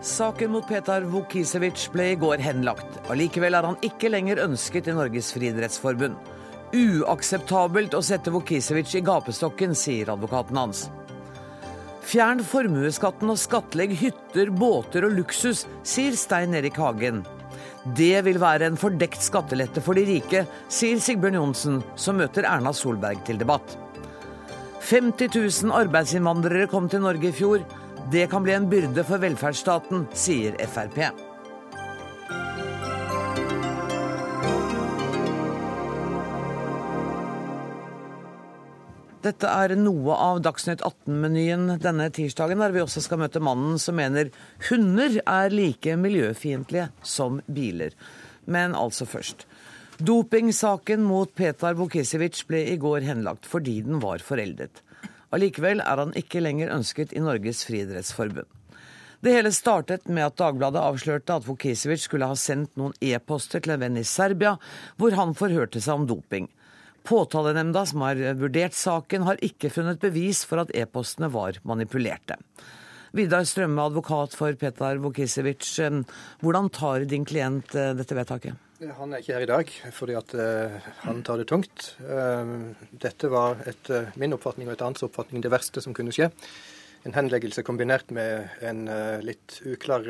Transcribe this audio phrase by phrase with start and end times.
[0.00, 2.98] Saken mot Petar Vukisevic ble i går henlagt.
[3.12, 6.16] Allikevel er han ikke lenger ønsket i Norges friidrettsforbund.
[6.76, 10.86] Uakseptabelt å sette Vukisevic i gapestokken, sier advokaten hans.
[12.06, 17.22] Fjern formuesskatten og skattlegg hytter, båter og luksus, sier Stein Erik Hagen.
[17.84, 22.74] Det vil være en fordekt skattelette for de rike, sier Sigbjørn Johnsen, som møter Erna
[22.76, 23.78] Solberg til debatt.
[24.90, 25.32] 50
[25.64, 27.64] 000 arbeidsinnvandrere kom til Norge i fjor.
[28.12, 31.29] Det kan bli en byrde for velferdsstaten, sier Frp.
[39.20, 43.98] Dette er noe av Dagsnytt 18-menyen denne tirsdagen, der vi også skal møte mannen som
[43.98, 44.30] mener
[44.70, 47.92] hunder er like miljøfiendtlige som biler.
[48.48, 49.44] Men altså først.
[50.00, 54.80] Dopingsaken mot Petar Vukisevic ble i går henlagt fordi den var foreldet.
[55.36, 58.48] Allikevel er han ikke lenger ønsket i Norges friidrettsforbund.
[59.20, 63.74] Det hele startet med at Dagbladet avslørte at Vukisevic skulle ha sendt noen e-poster til
[63.76, 64.54] en venn i Serbia,
[64.96, 66.48] hvor han forhørte seg om doping.
[67.06, 72.36] Påtalenemnda som har vurdert saken, har ikke funnet bevis for at e-postene var manipulerte.
[73.16, 75.66] Vidar Strømme, advokat for Petar Vukisevic.
[76.42, 78.66] Hvordan tar din klient eh, dette vedtaket?
[78.96, 81.90] Han er ikke her i dag fordi at uh, han tar det tungt.
[83.02, 86.30] Dette var etter min oppfatning og et annens oppfatning det verste som kunne skje.
[87.04, 88.86] En henleggelse kombinert med en
[89.24, 90.04] litt uklar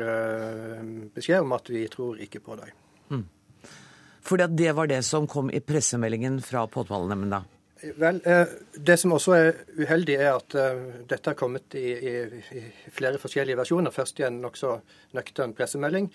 [1.15, 2.71] beskjed om at vi tror ikke på deg.
[3.11, 3.25] Mm.
[4.21, 7.41] Fordi at det var det som kom i pressemeldingen fra påtalenemnda?
[7.97, 8.19] Vel,
[8.77, 9.47] Det som også er
[9.79, 10.53] uheldig, er at
[11.09, 12.11] dette har kommet i, i,
[12.53, 12.61] i
[12.93, 13.89] flere forskjellige versjoner.
[13.95, 14.75] Først i en nokså
[15.17, 16.11] nøktern pressemelding.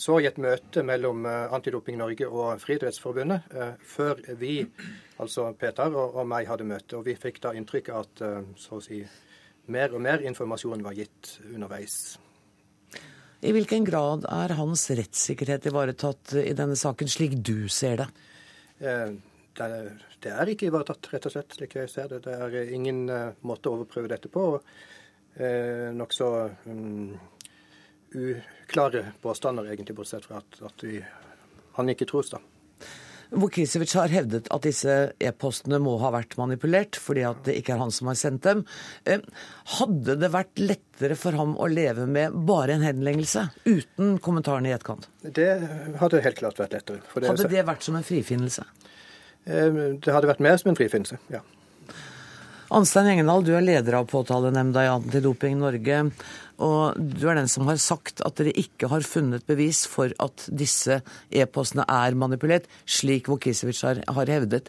[0.00, 4.54] Så i et møte mellom eh, Antidoping Norge og Friidrettsforbundet, eh, før vi,
[5.20, 6.96] altså Peter og, og, meg, hadde møte.
[6.96, 9.02] Og vi fikk da inntrykk av at eh, så å si,
[9.70, 12.00] mer og mer informasjon var gitt underveis.
[13.40, 18.08] I hvilken grad er hans rettssikkerhet ivaretatt i denne saken, slik du ser det?
[18.84, 19.14] Er,
[20.20, 22.22] det er ikke ivaretatt, rett og slett, slik jeg ser det.
[22.26, 23.06] Det er ingen
[23.46, 24.44] måte å overprøve dette på.
[25.40, 26.28] Eh, Nokså
[26.68, 27.16] um,
[28.12, 31.00] uklare påstander, egentlig, bortsett fra at, at vi,
[31.78, 32.42] han ikke tros, da.
[33.30, 37.82] Vukisevic har hevdet at disse e-postene må ha vært manipulert, fordi at det ikke er
[37.84, 38.64] han som har sendt dem.
[39.06, 39.22] Eh,
[39.76, 44.74] hadde det vært lettere for ham å leve med bare en henleggelse, uten kommentarene i
[44.74, 45.06] etterkant?
[45.22, 45.48] Det
[46.00, 47.04] hadde helt klart vært lettere.
[47.06, 48.66] Det, hadde det vært som en frifinnelse?
[49.46, 51.44] Eh, det hadde vært mer som en frifinnelse, ja.
[52.70, 56.04] Anstein Engedal, du er leder av påtalenemnda i Antidoping Norge.
[56.60, 60.48] Og du er den som har sagt at dere ikke har funnet bevis for at
[60.52, 61.00] disse
[61.32, 64.68] e-postene er manipulert, slik Vukicevic har, har hevdet.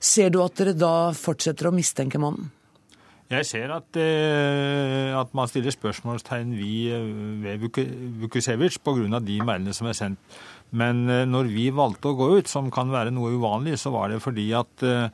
[0.00, 2.50] Ser du at dere da fortsetter å mistenke mannen?
[3.30, 7.60] Jeg ser at, eh, at, man stiller spørsmålstegn ved
[8.24, 9.20] Vukisevic pga.
[9.22, 10.18] de mailene som er sendt.
[10.72, 14.10] Men eh, når vi valgte å gå ut, som kan være noe uvanlig, så var
[14.10, 15.06] det fordi at eh,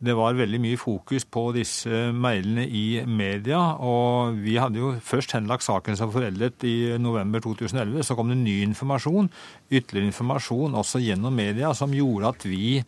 [0.00, 3.58] det var veldig mye fokus på disse mailene i media.
[3.84, 8.06] Og vi hadde jo først henlagt saken som foreldet i november 2011.
[8.08, 9.28] Så kom det ny informasjon,
[9.68, 12.78] ytterligere informasjon også gjennom media, som gjorde at vi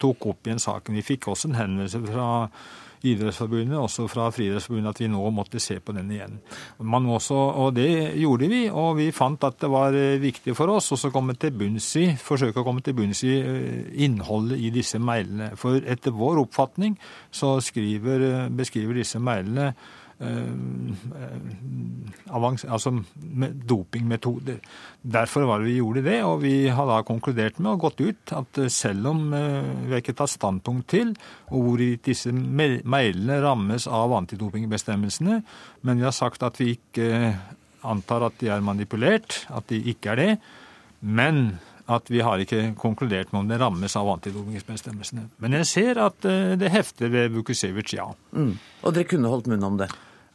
[0.00, 0.94] tok opp igjen saken.
[1.00, 2.28] Vi fikk også en henvendelse fra
[3.00, 6.36] Idrettsforbundet, også fra Friidrettsforbundet, at vi nå måtte se på den igjen.
[6.80, 7.88] Også, og det
[8.20, 11.54] gjorde vi, og vi fant at det var eh, viktig for oss å komme til
[11.56, 15.54] bunns i, forsøke å komme til bunns i eh, innholdet i disse mailene.
[15.60, 16.98] For etter vår oppfatning
[17.32, 19.72] så skriver, eh, beskriver disse mailene
[20.20, 20.52] Eh,
[21.16, 22.90] eh, altså
[23.68, 24.58] dopingmetoder.
[25.00, 28.34] Derfor var det vi gjorde det, og vi har da konkludert med og gått ut
[28.36, 31.14] at selv om eh, vi ikke tatt standpunkt til
[31.48, 35.40] hvorvidt disse mailene rammes av antidopingbestemmelsene,
[35.88, 37.32] men vi har sagt at vi ikke
[37.88, 40.30] antar at de er manipulert, at de ikke er det.
[41.00, 41.56] Men
[41.90, 45.30] at vi har ikke konkludert med om det rammes av antidopingbestemmelsene.
[45.40, 46.28] Men jeg ser at
[46.60, 48.04] det hefter ved Vukusevic, ja.
[48.36, 48.52] Mm.
[48.84, 49.88] Og dere kunne holdt munn om det?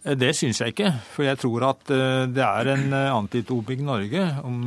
[0.06, 0.90] Det syns jeg ikke.
[1.16, 4.60] For jeg tror at eh, det er en eh, Antidoping Norge som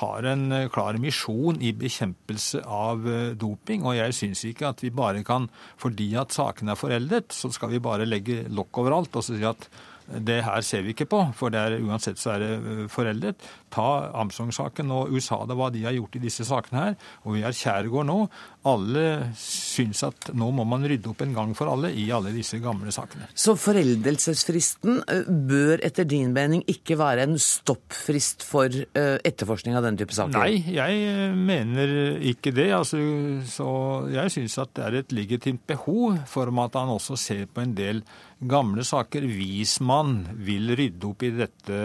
[0.00, 3.04] har en eh, klar misjon i bekjempelse av
[3.36, 3.84] doping.
[3.84, 7.74] Og jeg syns ikke at vi bare kan, fordi at sakene er foreldet, så skal
[7.74, 9.68] vi bare legge lokk over alt og si at
[10.08, 13.44] det her ser vi ikke på, for uansett så er det foreldet.
[13.72, 13.88] Ta
[14.20, 16.96] Armstrong-saken og USA, det hva de har gjort i disse sakene her.
[17.24, 18.20] Og vi har Kjærgaard nå.
[18.68, 19.04] alle
[19.38, 22.92] syns at nå må man rydde opp en gang for alle i alle disse gamle
[22.92, 23.28] sakene.
[23.38, 29.86] Så foreldelsesfristen eh, bør etter din mening ikke være en stoppfrist for eh, etterforskning av
[29.86, 30.36] denne type saker?
[30.36, 32.70] Nei, jeg eh, mener ikke det.
[32.76, 33.00] Altså,
[33.48, 33.68] så
[34.12, 37.76] jeg syns at det er et legitimt behov for at han også ser på en
[37.76, 38.02] del
[38.38, 41.78] gamle saker hvis man vil rydde opp i dette,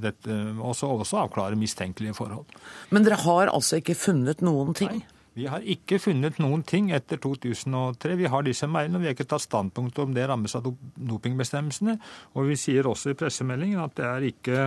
[0.00, 2.56] dette og så også avklare mistenkelige forhold.
[2.94, 4.98] Men dere har altså ikke funnet noen ting?
[5.00, 5.12] Nei.
[5.36, 8.14] Vi har ikke funnet noen ting etter 2003.
[8.16, 11.98] Vi har disse mailene, og vi har ikke tatt standpunkt om det rammes av dopingbestemmelsene.
[12.40, 14.62] Og vi sier også i pressemeldingen at det er ikke,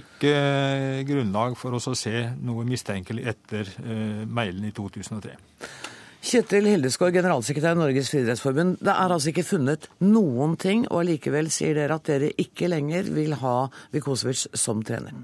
[0.00, 0.34] ikke
[1.06, 5.38] grunnlag for oss å se noe mistenkelig etter uh, mailene i 2003.
[6.22, 8.76] Kjetil Hildeskår, generalsekretær i Norges friidrettsforbund.
[8.78, 13.08] Det er altså ikke funnet noen ting, og allikevel sier dere at dere ikke lenger
[13.10, 13.56] vil ha
[13.90, 15.16] Vikosevic som trener.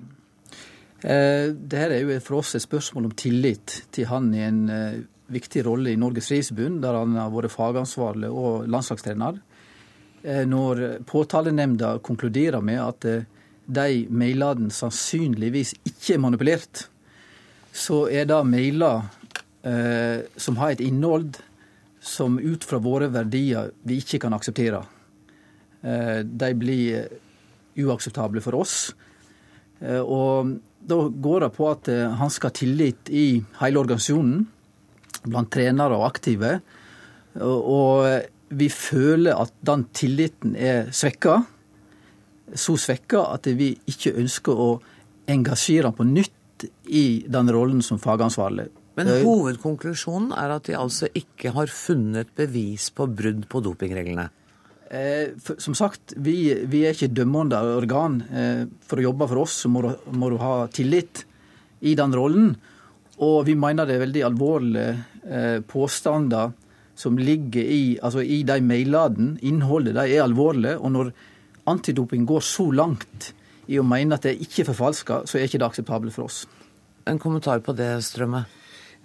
[1.06, 4.98] Eh, Dette er jo for oss et spørsmål om tillit til han i en eh,
[5.30, 9.38] viktig rolle i Norges Friidrettsforbund, der han har vært fagansvarlig og landslagstrener.
[10.24, 13.10] Eh, når påtalenemnda konkluderer med at
[13.68, 16.88] de mailene sannsynligvis ikke er manipulert,
[17.70, 19.17] så er det mailer eh,
[19.62, 21.36] som har et innhold
[22.00, 24.84] som ut fra våre verdier vi ikke kan akseptere.
[25.82, 27.08] Eh, de blir
[27.78, 28.94] uakseptable for oss.
[29.80, 33.26] Eh, og da går det på at eh, han skal ha tillit i
[33.60, 34.46] hele organisasjonen,
[35.28, 36.58] blant trenere og aktive.
[37.38, 38.08] Og,
[38.48, 41.34] vi føler at den tilliten er svekka.
[42.56, 44.68] Så svekka at vi ikke ønsker å
[45.28, 48.70] engasjere han på nytt i den rollen som fagansvarlig.
[48.98, 54.28] Men hovedkonklusjonen er at de altså ikke har funnet bevis på brudd på dopingreglene?
[54.90, 58.22] Eh, for, som sagt, vi, vi, er ikke dømmende organ.
[58.32, 61.24] Eh, for å jobbe for oss så må du, må du, ha tillit
[61.84, 62.54] i den rollen.
[63.22, 64.90] Og vi mener det er veldig alvorlige
[65.28, 66.54] eh, påstander
[66.98, 69.36] som ligger i, altså i de mailene.
[69.46, 70.78] Innholdet de er alvorlige.
[70.80, 71.12] Og når
[71.68, 73.32] antidoping går så langt
[73.68, 76.46] i å mene at det ikke er forfalska, så er ikke det akseptabelt for oss.
[77.08, 78.46] En kommentar på det, Strømme?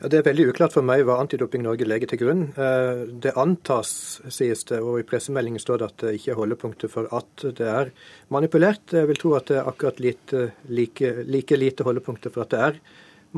[0.04, 2.42] Det er veldig uklart for meg hva Antidoping Norge legger til grunn.
[2.60, 3.94] Eh, det antas,
[4.36, 7.70] sies det, og i pressemeldingen står det at det ikke er holdepunkter for at det
[7.72, 7.94] er
[8.36, 8.84] manipulert.
[8.92, 12.62] Jeg vil tro at det er akkurat lite, like, like lite holdepunkter for at det
[12.68, 12.84] er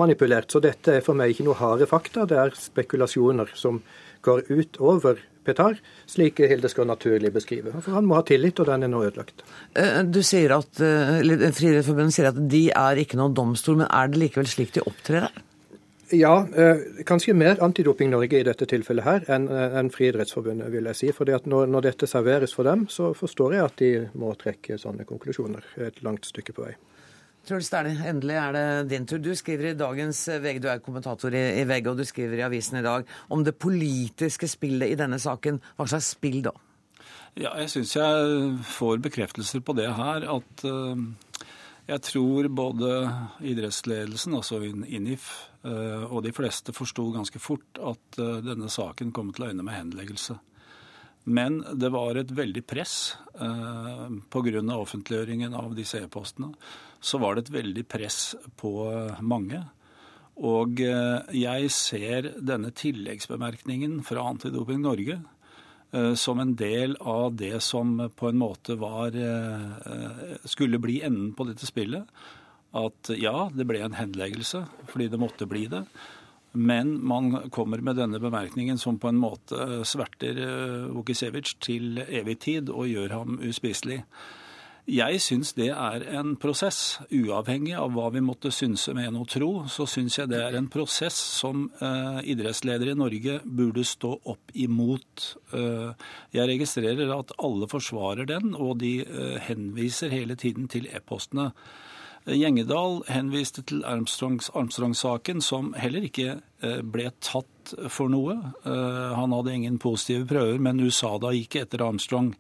[0.02, 0.50] manipulert.
[0.50, 3.84] Så dette er for meg ikke noe harde fakta, det er spekulasjoner som
[4.26, 5.78] går utover Petar,
[6.10, 7.76] slik Hilde skal naturlig beskrive.
[7.78, 9.46] For han må ha tillit, og den er nå ødelagt.
[9.78, 14.26] Eh, du sier at, Friidrettsforbundet sier at de er ikke noen domstol, men er det
[14.26, 15.45] likevel slik de opptrer der?
[16.13, 20.86] Ja, eh, kanskje mer Antidoping Norge i dette tilfellet her enn eh, en Friidrettsforbundet, vil
[20.92, 21.07] jeg si.
[21.16, 24.78] Fordi at når, når, dette serveres for dem, så forstår jeg at de må trekke
[24.81, 26.75] sånne konklusjoner et langt stykke på vei.
[27.46, 29.22] Truls Dæhlie, endelig er det din tur.
[29.22, 32.46] Du skriver i dagens VG, du er kommentator i, i VG, og du skriver i
[32.46, 35.62] avisen i dag om det politiske spillet i denne saken.
[35.78, 36.54] Hva slags spill da?
[37.36, 40.25] Ja, jeg syns jeg får bekreftelser på det her.
[40.38, 40.96] At uh,
[41.86, 42.90] jeg tror både
[43.46, 45.28] idrettsledelsen, altså INIF,
[45.62, 49.66] eh, og de fleste forsto ganske fort at eh, denne saken kom til å ende
[49.66, 50.40] med henleggelse.
[51.26, 54.66] Men det var et veldig press eh, pga.
[54.74, 56.56] offentliggjøringen av disse e-postene.
[57.00, 58.74] Så var det et veldig press på
[59.22, 59.62] mange.
[60.36, 65.35] Og jeg ser denne tilleggsbemerkningen fra Antidoping Norge Eh,
[66.16, 71.48] som en del av det som på en måte var eh, skulle bli enden på
[71.48, 72.04] dette spillet.
[72.76, 75.86] At ja, det ble en henleggelse fordi det måtte bli det.
[76.56, 82.40] Men man kommer med denne bemerkningen som på en måte sverter eh, Vukisevic til evig
[82.48, 84.02] tid og gjør ham uspiselig.
[84.86, 87.00] Jeg syns det er en prosess.
[87.10, 90.68] Uavhengig av hva vi måtte synse, mene og tro, så syns jeg det er en
[90.70, 95.25] prosess som eh, idrettsledere i Norge burde stå opp imot.
[95.58, 96.06] Eh,
[96.38, 101.50] jeg registrerer at alle forsvarer den, og de eh, henviser hele tiden til e-postene.
[102.25, 108.38] Gjengedal henviste til Armstrong-saken, som heller ikke eh, ble tatt for noe.
[108.65, 112.36] Eh, han hadde ingen positive prøver, men USADA gikk etter Armstrong.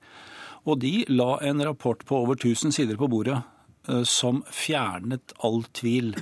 [0.65, 3.37] Og de la en rapport på over 1000 sider på bordet
[3.89, 6.15] eh, som fjernet all tvil.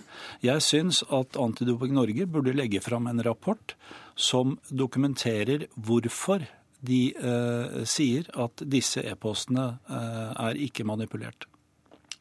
[0.44, 3.78] Jeg syns at Antidoping Norge burde legge fram en rapport
[4.16, 6.44] som dokumenterer hvorfor
[6.84, 11.48] de eh, sier at disse e-postene eh, er ikke manipulert.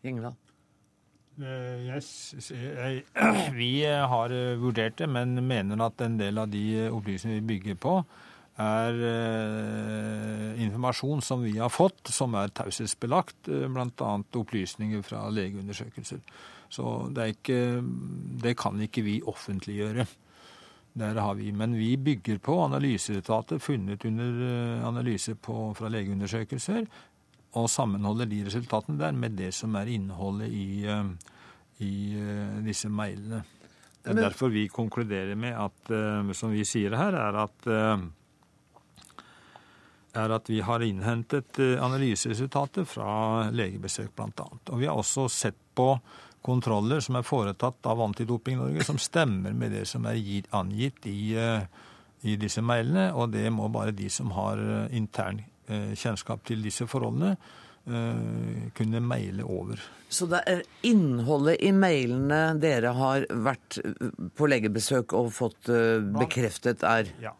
[0.07, 0.38] Ingvald?
[1.43, 3.00] Yes, eh,
[3.59, 7.97] vi har vurdert det, men mener at en del av de opplysningene vi bygger på,
[8.61, 14.11] er eh, informasjon som vi har fått, som er taushetsbelagt, eh, bl.a.
[14.37, 16.21] opplysninger fra legeundersøkelser.
[16.73, 17.80] Så det, ikke,
[18.42, 20.06] det, kan ikke vi offentliggjøre.
[20.92, 26.85] Der har vi, Men vi bygger på analyseresultater funnet under eh, analyse på, fra legeundersøkelser,
[27.56, 31.04] og sammenholder de resultatene der med det som er innholdet i, eh,
[31.80, 31.94] i
[32.64, 33.44] disse mailene.
[34.02, 35.90] Det er derfor vi konkluderer med at,
[36.35, 37.68] som vi sier her, er at
[40.19, 44.49] er at vi har innhentet analyseresultater fra legebesøk bl.a.
[44.69, 45.95] Og vi har også sett på
[46.42, 50.21] kontroller som er foretatt av Antidoping Norge, som stemmer med det som er
[50.59, 51.64] angitt i, eh,
[52.23, 53.12] i disse mailene.
[53.14, 57.37] Og det må bare de som har eh, intern eh, kjennskap til disse forholdene,
[57.83, 59.81] kunne maile over.
[60.07, 63.81] Så det er innholdet i mailene dere har vært
[64.38, 65.66] på legebesøk og fått
[66.14, 67.33] bekreftet er Ja.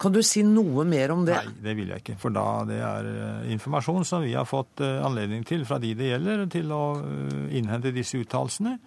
[0.00, 1.36] Kan du si noe mer om det?
[1.38, 2.18] Nei, det vil jeg ikke.
[2.20, 5.94] For da det er eh, informasjon som vi har fått eh, anledning til fra de
[5.98, 8.78] det gjelder, til å eh, innhente disse uttalelsene.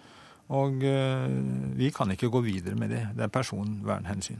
[0.48, 0.80] Og
[1.76, 3.02] vi kan ikke gå videre med det.
[3.18, 4.38] Det er personvernhensyn.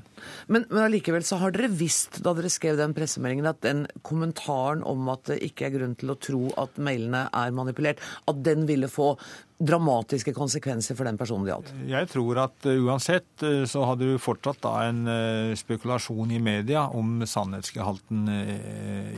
[0.49, 4.81] Men, men allikevel så har dere visst da dere skrev den pressemeldingen at den kommentaren
[4.89, 8.65] om at det ikke er grunn til å tro at mailene er manipulert, at den
[8.71, 9.11] ville få
[9.59, 11.73] dramatiske konsekvenser for den personen det gjaldt?
[11.91, 16.39] Jeg tror at uh, uansett uh, så hadde du fortsatt da en uh, spekulasjon i
[16.43, 18.29] media om sannhetsgehalten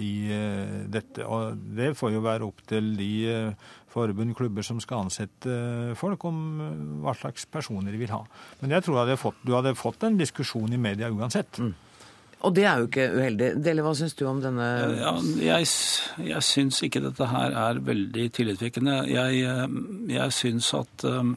[0.00, 0.14] i
[0.90, 1.24] dette.
[1.26, 3.10] Og det får jo være opp til de
[3.90, 5.54] forbund, klubber som skal ansette
[5.98, 8.22] folk, om hva slags personer de vil ha.
[8.62, 11.58] Men jeg tror at du hadde fått en diskusjon i media uansett.
[11.58, 11.74] Mm.
[12.40, 13.50] Og det er jo ikke uheldig.
[13.60, 14.66] Dele, hva syns du om denne
[14.96, 15.12] ja,
[15.44, 15.68] Jeg,
[16.24, 18.96] jeg syns ikke dette her er veldig tillitvekkende.
[19.10, 19.76] Jeg, eh,
[20.14, 21.34] jeg syns at um,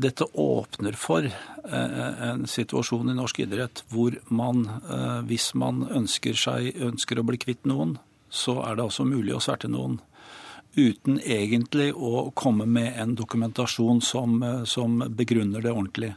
[0.00, 6.36] dette åpner for uh, en situasjon i norsk idrett hvor man, uh, hvis man ønsker,
[6.36, 7.96] seg, ønsker å bli kvitt noen,
[8.30, 9.98] så er det også mulig å sverte noen
[10.76, 16.14] uten egentlig å komme med en dokumentasjon som, eh, som, begrunner det ordentlig.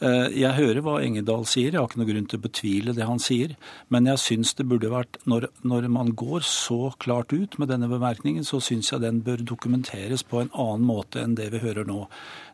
[0.00, 3.06] Eh, jeg hører hva Engedal sier, jeg har ikke noe grunn til å betvile det
[3.06, 3.56] han sier.
[3.88, 7.88] Men jeg syns det burde vært, når, når, man går så klart ut med denne
[7.88, 11.86] bemerkningen, så syns jeg den bør dokumenteres på en annen måte enn det vi hører
[11.86, 12.08] nå.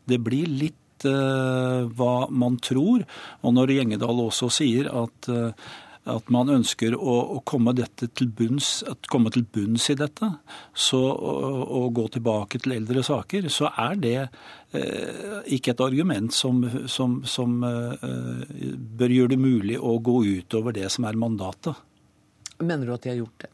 [0.08, 3.04] Det blir litt uh, hva man tror.
[3.42, 5.52] Og når Gjengedal også sier at uh,
[6.08, 8.70] at man ønsker å, å komme, til bunns,
[9.12, 10.30] komme, til bunns, i dette,
[10.74, 16.34] så, og, og, gå tilbake til eldre saker, så er det eh, ikke et argument
[16.34, 18.08] som, som, som eh,
[18.98, 21.86] bør gjøre det mulig å gå utover det som er mandatet.
[22.58, 23.52] Mener du at de har gjort det?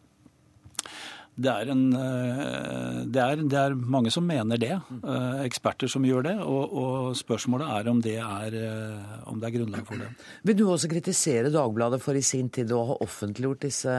[1.35, 4.71] Det er, en, eh, det, er, det er, mange som mener det.
[4.77, 6.35] Eh, eksperter som gjør det.
[6.47, 10.13] Og, og spørsmålet er om det er, eh, om det er, grunnlag for det.
[10.47, 13.97] Vil du også kritisere Dagbladet for i sin tid å ha offentliggjort disse,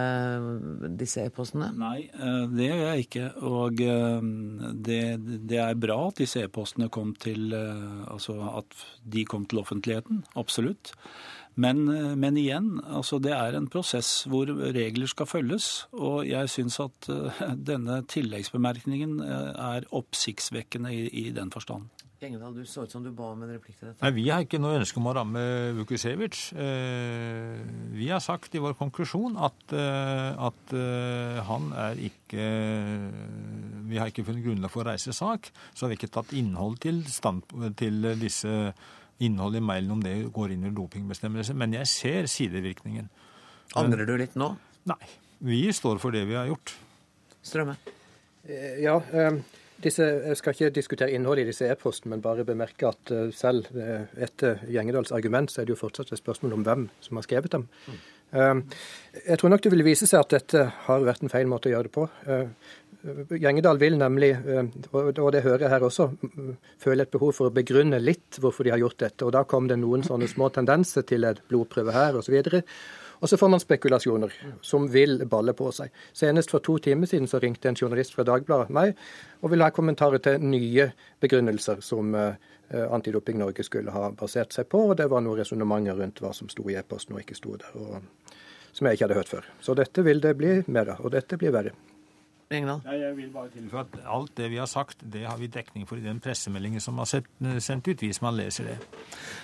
[0.95, 1.73] disse e-postene?
[1.75, 2.07] Nei,
[2.55, 3.27] det gjør jeg ikke.
[3.51, 3.83] Og
[4.87, 5.03] det,
[5.51, 8.75] det er bra at disse e-postene kom til Altså at
[9.11, 10.23] de kom til offentligheten.
[10.39, 10.93] Absolutt.
[11.55, 15.69] Men, eh, men, igjen, altså det er en prosess hvor regler skal følges.
[15.95, 21.87] Og jeg syns at uh, denne tilleggsbemerkningen uh, er oppsiktsvekkende i, i den forstand.
[22.25, 24.01] Engedal, du så ut som du ba om en replikk til dette.
[24.01, 25.43] Nei, Vi har ikke noe ønske om å ramme
[25.77, 26.41] Vukusevic.
[26.55, 27.61] Eh,
[27.95, 32.45] vi har sagt i vår konklusjon at, eh, at eh, han er ikke
[33.85, 36.79] Vi har ikke funnet grunnlag for å reise sak, så har vi ikke tatt innhold
[36.81, 37.43] til, stand,
[37.77, 38.73] til disse
[39.23, 41.57] innholdet i mailen om det går inn i dopingbestemmelser.
[41.57, 43.09] Men jeg ser sidevirkningen.
[43.79, 44.53] Angrer du litt nå?
[44.91, 45.03] Nei.
[45.45, 46.75] Vi står for det vi har gjort.
[47.45, 47.75] Strømme?
[48.47, 49.37] Eh, ja, eh,
[49.83, 53.69] disse, jeg skal ikke diskutere innholdet i disse e-postene, men bare bemerke at eh, selv
[53.73, 57.57] etter Gjengedals argument, så er det jo fortsatt et spørsmål om hvem som har skrevet
[57.57, 57.67] dem.
[57.87, 58.03] Mm.
[58.35, 61.71] Jeg tror nok det vil vise seg at dette har vært en feil måte å
[61.71, 62.07] gjøre det på.
[63.05, 66.07] Gjengedal vil nemlig, eh, og det hører jeg her også,
[66.81, 69.25] føle et behov for å begrunne litt hvorfor de har gjort dette.
[69.25, 72.33] Og Da kom det noen sånne små tendenser til et blodprøve her osv.
[73.21, 75.93] Og, så får man spekulasjoner som vil balle på seg.
[76.13, 78.97] Senest for to timer siden så ringte en journalist fra Dagbladet meg
[79.41, 80.89] og ville ha kommentarer til nye
[81.23, 82.35] begrunnelser som uh,
[82.91, 84.83] Antidoping Norge skulle ha basert seg på.
[84.91, 87.71] Og det var noen resonnementer rundt hva som sto i e-posten og ikke sto der.
[87.79, 88.35] Og,
[88.75, 89.51] som jeg ikke hadde hørt før.
[89.63, 91.71] Så dette vil det bli mer av, og dette blir verre.
[92.53, 92.81] Engdahl?
[92.85, 95.87] Ja, jeg vil bare tilføye at alt det vi har sagt, det har vi dekning
[95.89, 98.75] for i den pressemeldingen som er sendt ut, hvis man leser det.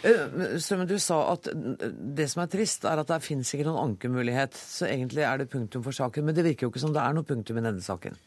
[0.06, 3.92] Eh, Strømmen, du sa at det som er trist, er at det finnes ikke noen
[3.92, 4.58] ankemulighet.
[4.58, 6.28] Så egentlig er det punktum for saken.
[6.28, 8.20] Men det virker jo ikke som det er noe punktum i denne saken.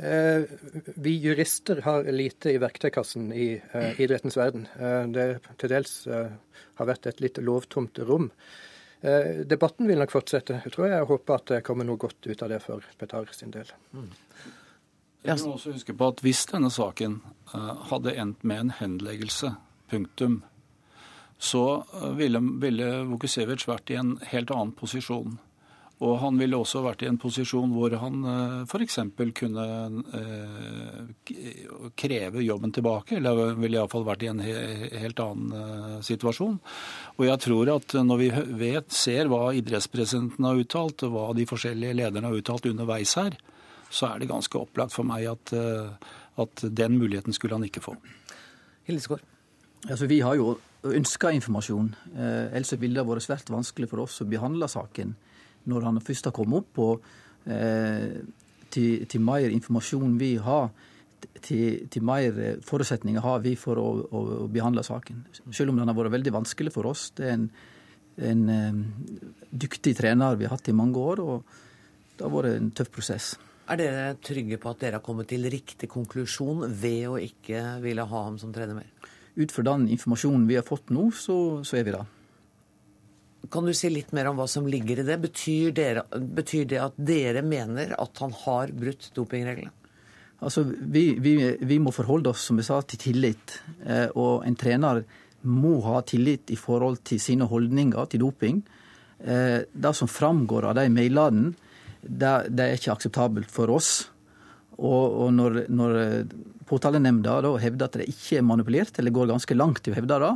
[0.00, 0.46] Eh,
[0.96, 4.66] vi jurister har lite i verktøykassen i eh, idrettens verden.
[4.78, 5.26] Eh, det
[5.60, 6.30] til dels eh,
[6.78, 8.30] har vært et litt lovtomt rom.
[9.00, 11.08] Eh, debatten vil nok fortsette, jeg tror jeg.
[11.08, 13.70] håper at det kommer noe godt ut av det for Petar sin del.
[13.92, 14.10] Mm.
[15.24, 17.20] Jeg må også huske på at Hvis denne saken
[17.52, 19.54] uh, hadde endt med en henleggelse,
[19.90, 20.42] punktum,
[21.40, 21.82] så
[22.16, 25.38] ville, ville Vukusevic vært i en helt annen posisjon.
[26.00, 28.96] Og han ville også vært i en posisjon hvor han eh, f.eks.
[29.36, 29.64] kunne
[30.16, 36.56] eh, kreve jobben tilbake, eller ville iallfall vært i en helt annen eh, situasjon.
[37.18, 38.30] Og jeg tror at når vi
[38.64, 43.36] vet, ser hva idrettspresidenten har uttalt, og hva de forskjellige lederne har uttalt underveis her,
[43.92, 45.50] så er det ganske opplagt for meg at,
[46.38, 47.96] at den muligheten skulle han ikke få.
[48.86, 49.24] Hildesgaard.
[49.88, 50.52] Altså, vi har jo
[50.86, 55.16] ønska informasjon, ellers ville det vært svært vanskelig for oss å behandle saken
[55.70, 58.20] når han først har kommet opp, og eh,
[58.70, 60.70] til, til, mer informasjon vi har,
[61.42, 65.24] til, til, mer forutsetninger har vi for å, å, å, behandle saken.
[65.50, 67.10] Selv om den har vært veldig vanskelig for oss.
[67.16, 67.48] Det er en,
[68.30, 68.80] en eh,
[69.50, 73.34] dyktig trener vi har hatt i mange år, og det har vært en tøff prosess.
[73.70, 78.02] Er dere trygge på at dere har kommet til riktig konklusjon ved å ikke ville
[78.02, 78.88] ha ham som trener mer?
[79.38, 81.36] Ut fra den informasjonen vi har fått nå, så,
[81.66, 82.02] så er vi det.
[83.48, 85.16] Kan du si litt mer om hva som ligger i det?
[85.22, 89.72] Betyr, dere, betyr det at dere mener at han har brutt dopingreglene?
[90.40, 93.58] Altså, vi, vi, vi, må forholde oss som jeg sa, til tillit.
[93.84, 95.02] Eh, og en trener
[95.48, 98.62] må ha tillit i forhold til sine holdninger til doping.
[99.20, 101.52] Eh, det som framgår av de mailene,
[102.00, 103.92] det, det er ikke akseptabelt for oss.
[104.80, 105.98] Og, og når, når
[106.70, 110.32] påtalenemnda hevder at det ikke er manipulert, eller går ganske langt i å hevde det,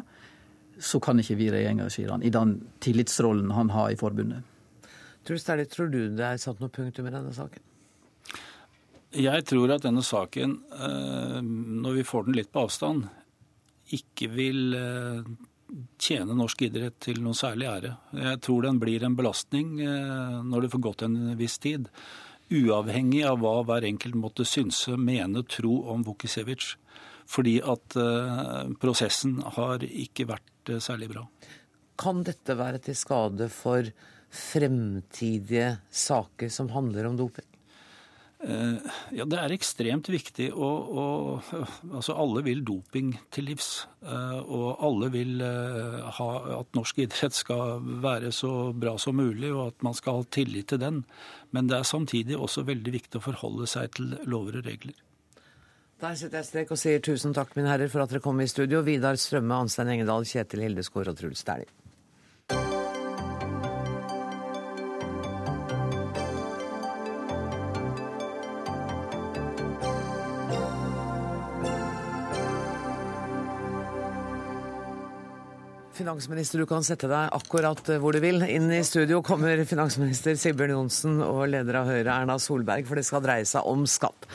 [0.79, 4.43] så kan ikke vi regjeringa, sier han, i den tillitsrollen han har i forbundet.
[5.25, 7.63] Truls Terje, tror du det er satt noe punktum i denne saken?
[9.15, 13.07] Jeg tror at denne saken, eh, når vi får den litt på avstand,
[13.95, 15.29] ikke vil eh,
[16.03, 17.93] tjene norsk idrett til noen særlig ære.
[18.19, 21.89] Jeg tror den blir en belastning eh, når det får gått en viss tid.
[22.53, 26.75] Uavhengig av hva hver enkelt måtte synse, mene, tro om Vukisevic.
[27.25, 27.97] Fordi at
[28.83, 31.25] prosessen har ikke vært eh, særlig bra.
[31.97, 33.89] Kan dette være til skade for
[34.35, 37.54] fremtidige saker som handler om doping?
[38.45, 40.51] Eh, ja, Det er ekstremt viktig.
[40.53, 41.53] Og, og,
[41.91, 43.87] altså alle vil doping til livs.
[44.05, 49.73] Eh, og alle vil ha at norsk idrett skal være så bra som mulig, og
[49.73, 51.03] at man skal ha tillit til den.
[51.57, 54.97] Men det er samtidig også veldig viktig å forholde seg til lover og regler.
[56.03, 58.51] Der setter jeg strek og sier tusen takk, mine herrer, for at dere kom i
[58.51, 58.83] studio.
[58.85, 61.84] Vidar Strømme, Anstein Engedal, Kjetil Hildeskår og Truls Dæhlie.
[76.05, 78.43] Finansminister, du kan sette deg akkurat hvor du vil.
[78.45, 83.07] Inn i studio kommer finansminister Sigbjørn Johnsen og leder av Høyre Erna Solberg, for det
[83.09, 84.29] skal dreie seg om skatt.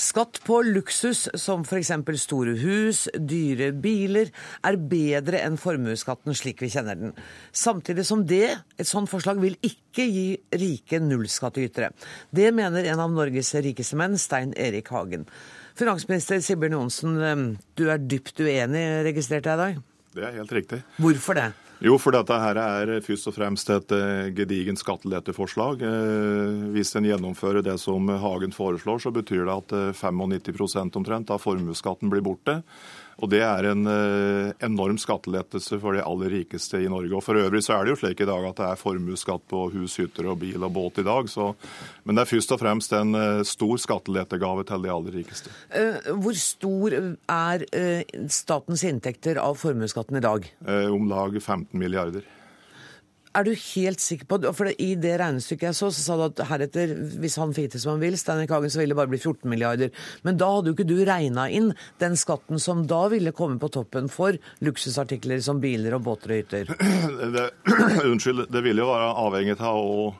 [0.00, 1.92] Skatt på luksus, som f.eks.
[2.22, 4.32] store hus, dyre biler,
[4.64, 7.12] er bedre enn formuesskatten slik vi kjenner den.
[7.52, 8.46] Samtidig som det,
[8.80, 10.26] et sånt forslag vil ikke gi
[10.64, 11.92] rike nullskattytere.
[12.32, 15.28] Det mener en av Norges rikeste menn, Stein Erik Hagen.
[15.76, 19.88] Finansminister Sigbjørn Johnsen, eh, du er dypt uenig, registrerte jeg i dag?
[20.12, 20.82] Det er helt riktig.
[21.00, 21.50] Hvorfor det?
[21.82, 25.80] Jo, for dette her er først og fremst et uh, gedigent skatteletteforslag.
[25.82, 30.94] Uh, hvis en gjennomfører det som Hagen foreslår, så betyr det at uh, eh, 95
[31.00, 32.60] omtrent av formuesskatten blir borte.
[33.22, 37.14] Og Det er en eh, enorm skattelettelse for de aller rikeste i Norge.
[37.14, 39.68] Og For øvrig så er det jo slik i dag at det er formuesskatt på
[39.76, 41.30] hus, hytter og bil og båt i dag.
[41.30, 41.52] Så,
[42.02, 45.54] men det er først og fremst en eh, stor skattelettegave til de aller rikeste.
[45.70, 47.66] Eh, hvor stor er
[48.32, 50.46] statens inntekter av formuesskatten i dag?
[50.66, 52.26] Om lag 15 milliarder.
[53.32, 56.42] Er du helt sikker på For i det regnestykket jeg så, så sa du at
[56.50, 59.20] heretter, hvis han fikk det som han vil, Steinar Hagen, så ville det bare bli
[59.20, 59.92] 14 milliarder.
[60.26, 61.70] Men da hadde jo ikke du regna inn
[62.02, 66.42] den skatten som da ville komme på toppen for luksusartikler som biler og båter og
[66.42, 66.74] hytter.
[68.12, 70.12] Unnskyld, det ville jo være avhengig av å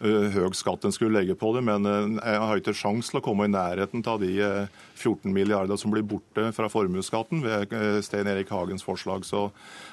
[0.00, 3.24] høy skatt en skulle legge på det, men eh, jeg har ikke sjans til å
[3.24, 7.72] komme i nærheten av de 14 eh, milliarder som blir borte fra formuesskatten ved
[8.04, 9.24] Stein Erik Hagens forslag.
[9.24, 9.46] Så,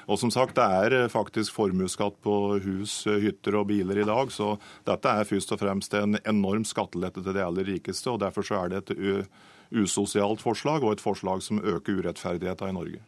[0.04, 4.54] og som sagt, det er faktisk formuesskatt på hus, hytter og biler i dag, så
[4.84, 8.12] dette er først og fremst en enorm skattelette til de aller rikeste.
[8.12, 9.32] og Derfor så er det et
[9.74, 13.02] usosialt forslag, og et forslag som øker urettferdigheten i Norge.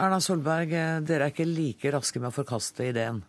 [0.00, 0.70] Erna Solberg,
[1.04, 3.20] dere er ikke like raske med å forkaste ideen?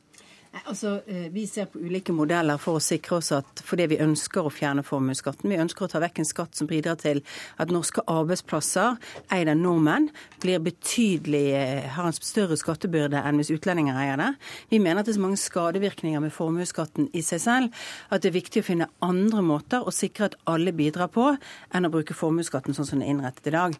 [0.52, 4.44] Altså, eh, Vi ser på ulike modeller for å sikre oss at fordi vi ønsker
[4.44, 5.48] å fjerne formuesskatten.
[5.48, 7.22] Vi ønsker å ta vekk en skatt som bidrar til
[7.58, 8.98] at norske arbeidsplasser
[9.32, 10.10] eid av nordmenn
[10.44, 14.36] blir betydelig, eh, har en større skattebyrde enn hvis utlendinger eier det.
[14.70, 17.72] Vi mener at det er så mange skadevirkninger med formuesskatten i seg selv
[18.12, 21.38] at det er viktig å finne andre måter å sikre at alle bidrar på,
[21.74, 23.78] enn å bruke formuesskatten sånn som den er innrettet i dag.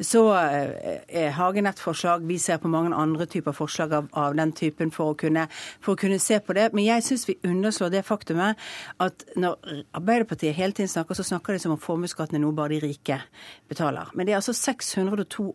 [0.00, 2.24] Så eh, er Hagen et forslag.
[2.24, 5.48] Vi ser på mange andre typer forslag av, av den typen for å kunne,
[5.80, 6.70] for å kunne kunne se på det.
[6.74, 8.58] Men jeg syns vi underslår det faktumet
[9.02, 9.58] at når
[9.94, 13.18] Arbeiderpartiet hele tiden snakker, så snakker de som om formuesskatten er noe bare de rike
[13.68, 14.10] betaler.
[14.14, 15.52] Men det er altså 652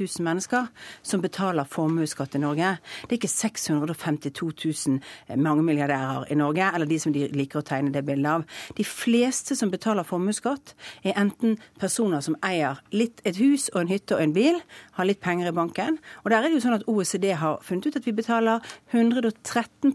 [0.00, 0.68] 000 mennesker
[1.02, 2.76] som betaler formuesskatt i Norge.
[3.06, 4.50] Det er ikke 652
[4.88, 8.46] 000 mange milliardærer i Norge, eller de som de liker å tegne det bildet av.
[8.76, 13.92] De fleste som betaler formuesskatt, er enten personer som eier litt et hus og en
[13.92, 14.60] hytte og en bil,
[14.96, 15.98] har litt penger i banken.
[16.24, 19.94] Og der er det jo sånn at OECD har funnet ut at vi betaler 113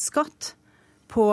[0.00, 0.56] skatt
[1.08, 1.28] på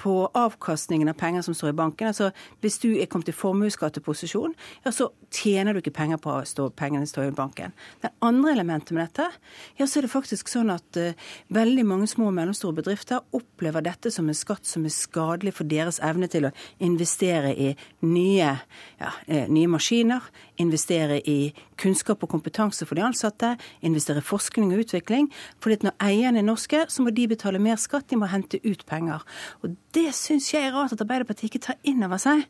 [0.00, 2.08] på avkastningen av penger som står i banken.
[2.08, 6.68] Altså, Hvis du er kommet i formuesskatteposisjon, ja, så tjener du ikke penger på å
[6.76, 7.74] pengene står i banken.
[8.00, 9.28] Det andre elementet med dette,
[9.76, 11.12] ja, så er det faktisk sånn at uh,
[11.52, 15.68] veldig mange små og mellomstore bedrifter opplever dette som en skatt som er skadelig for
[15.68, 17.74] deres evne til å investere i
[18.06, 18.54] nye,
[19.00, 20.24] ja, uh, nye maskiner,
[20.60, 25.30] investere i kunnskap og kompetanse for de ansatte, investere i forskning og utvikling.
[25.70, 28.84] at når eierne er norske, så må de betale mer skatt, de må hente ut
[28.86, 29.24] penger.
[29.62, 32.44] Og det syns jeg er rart at Arbeiderpartiet ikke tar inn over seg.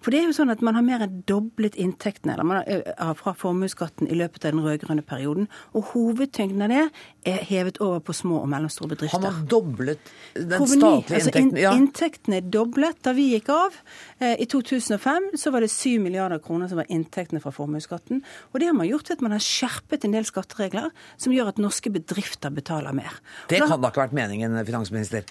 [0.00, 2.36] For det er jo sånn at man har mer enn doblet inntektene
[3.18, 5.48] fra formuesskatten i løpet av den rød-grønne perioden.
[5.76, 6.84] Og hovedtyngden av det
[7.28, 9.20] er hevet over på små og mellomstore bedrifter.
[9.20, 11.60] Han Har doblet den statlige altså inntekten?
[11.60, 11.74] Ja.
[11.76, 13.02] Inntektene er doblet.
[13.04, 13.76] Da vi gikk av
[14.20, 18.22] eh, i 2005, så var det 7 milliarder kroner som var inntektene fra formuesskatten.
[18.54, 20.88] Og det har man gjort ved at man har skjerpet en del skatteregler
[21.20, 23.20] som gjør at norske bedrifter betaler mer.
[23.50, 25.28] Det kan da ikke ha vært meningen, finansminister?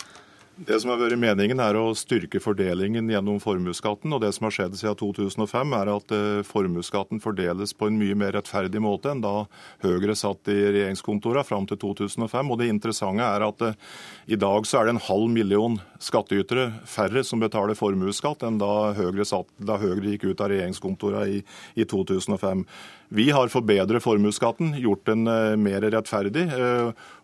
[0.55, 4.13] Det som har vært meningen, er å styrke fordelingen gjennom formuesskatten.
[4.15, 8.15] Og det som har skjedd siden 2005, er at eh, formuesskatten fordeles på en mye
[8.15, 9.33] mer rettferdig måte enn da
[9.83, 12.53] Høyre satt i regjeringskontorene fram til 2005.
[12.55, 13.75] Og det interessante er at eh,
[14.31, 18.93] i dag så er det en halv million skattytere færre som betaler formuesskatt enn da
[18.95, 21.43] Høyre, satt, da Høyre gikk ut av regjeringskontorene i,
[21.75, 22.63] i 2005.
[23.15, 26.49] Vi har forbedret formuesskatten, gjort den eh, mer rettferdig.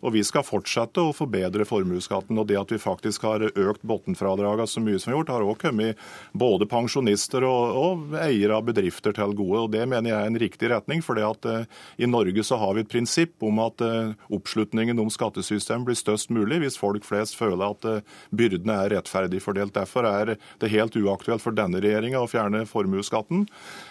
[0.00, 2.38] Og vi skal fortsette å forbedre formuesskatten.
[2.40, 5.44] Og det at vi faktisk har økt bunnfradragene så mye som vi har gjort, har
[5.44, 6.00] òg kommet
[6.32, 9.66] både pensjonister og, og, eiere av bedrifter til gode.
[9.66, 11.02] og Det mener jeg er en riktig retning.
[11.04, 11.66] for uh,
[11.98, 13.84] I Norge så har vi et prinsipp om at
[14.32, 19.76] oppslutningen om skattesystemet blir størst mulig hvis folk flest føler at byrdene er rettferdig fordelt.
[19.76, 23.44] Derfor er det helt uaktuelt for denne regjeringa å fjerne formuesskatten.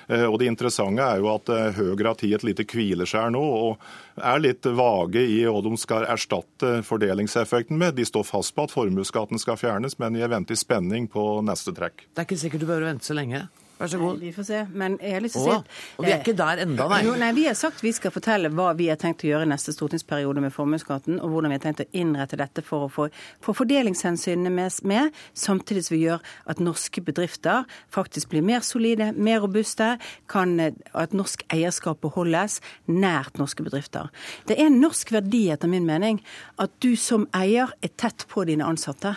[0.09, 3.41] Og Det interessante er jo at Høyre tatt et lite hvileskjær nå.
[3.41, 7.95] og er litt vage i hva de skal erstatte fordelingseffekten med.
[7.95, 11.73] De står fast på at formuesskatten skal fjernes, men jeg venter i spenning på neste
[11.75, 12.07] trekk.
[12.11, 13.47] Det er ikke sikkert du behøver vente så lenge.
[13.81, 14.19] Vær så god.
[14.19, 14.61] Nei, vi får se.
[14.77, 17.01] Men jeg har lyst til å si at, Og vi er ikke der enda, nei.
[17.07, 17.31] Jo, nei.
[17.37, 20.53] Vi har sagt vi skal fortelle hva vi har tenkt å gjøre neste stortingsperiode med
[20.53, 23.07] formuesskatten, og hvordan vi har tenkt å innrette dette for å få
[23.41, 29.11] for fordelingshensynene med, med, samtidig som vi gjør at norske bedrifter faktisk blir mer solide,
[29.17, 29.95] mer robuste,
[30.31, 34.11] kan, at norsk eierskap beholdes nært norske bedrifter.
[34.49, 36.21] Det er en norsk verdi, etter min mening,
[36.61, 39.15] at du som eier er tett på dine ansatte.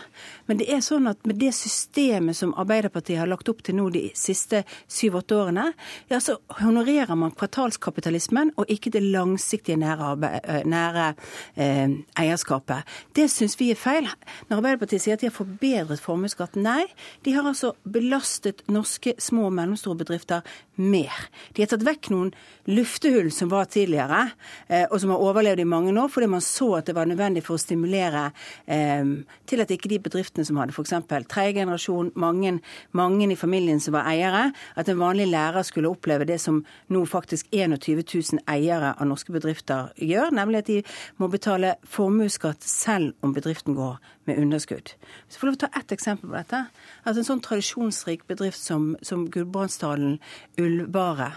[0.48, 3.90] Men det er sånn at med det systemet som Arbeiderpartiet har lagt opp til nå
[3.94, 5.72] de siste siste syv-åtte årene,
[6.08, 11.06] ja, så honorerer man kvartalskapitalismen og ikke det langsiktige nære, arbeid, nære
[11.56, 12.84] eh, eierskapet.
[13.16, 14.08] Det syns vi er feil.
[14.48, 16.84] Når Arbeiderpartiet sier at de har forbedret formuesskatten, nei.
[17.24, 20.44] De har altså belastet norske små og mellomstore bedrifter
[20.76, 21.28] mer.
[21.54, 22.32] De har tatt vekk noen
[22.70, 24.28] luftehull som var tidligere,
[24.68, 27.44] eh, og som har overlevd i mange år, fordi man så at det var nødvendig
[27.46, 28.30] for å stimulere
[28.66, 29.04] eh,
[29.46, 30.96] til at ikke de bedriftene som hadde f.eks.
[31.30, 32.58] tredje generasjon, mange,
[32.92, 37.04] mange i familien som var eiere, at en vanlig lærer skulle oppleve det som nå
[37.08, 40.78] faktisk 21 000 eiere av norske bedrifter gjør, nemlig at de
[41.20, 44.94] må betale formuesskatt selv om bedriften går med underskudd.
[45.28, 46.64] Så får lov ta ett eksempel på dette.
[47.04, 50.18] At en sånn tradisjonsrik bedrift som, som Gudbrandsdalen
[50.60, 51.34] Ullvare,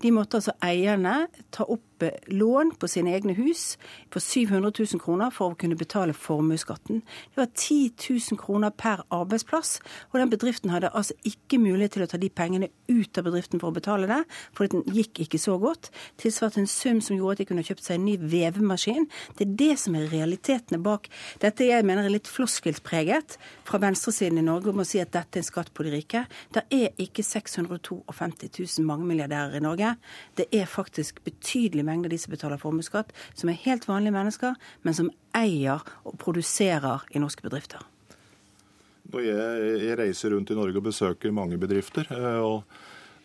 [0.00, 1.84] de måtte altså eierne ta opp
[2.26, 3.76] lån på sine egne hus
[4.10, 7.02] på 700 000 kroner for å kunne betale formuesskatten.
[7.02, 7.92] Det var 10
[8.32, 9.78] 000 kroner per arbeidsplass,
[10.10, 13.60] og den bedriften hadde altså ikke mulighet til å ta de pengene ut av bedriften
[13.62, 14.20] for å betale det,
[14.56, 15.90] for den gikk ikke så godt.
[16.20, 19.08] Tilsvarte en sum som gjorde at de kunne kjøpt seg en ny vevemaskin.
[19.38, 21.10] Det er det som er realitetene bak
[21.40, 23.36] dette jeg mener er litt floskelpreget
[23.68, 26.24] fra venstresiden i Norge om å si at dette er en skatt på de rike.
[26.54, 29.94] Det er ikke 652 000 mangemilliardærer i Norge.
[30.38, 34.58] Det er faktisk betydelig mengde av de som betaler formuesskatt, som er helt vanlige mennesker,
[34.86, 37.82] men som eier og produserer i norske bedrifter.
[39.10, 42.06] Jeg, jeg reiser rundt i Norge og besøker mange bedrifter.
[42.14, 42.62] Eh, og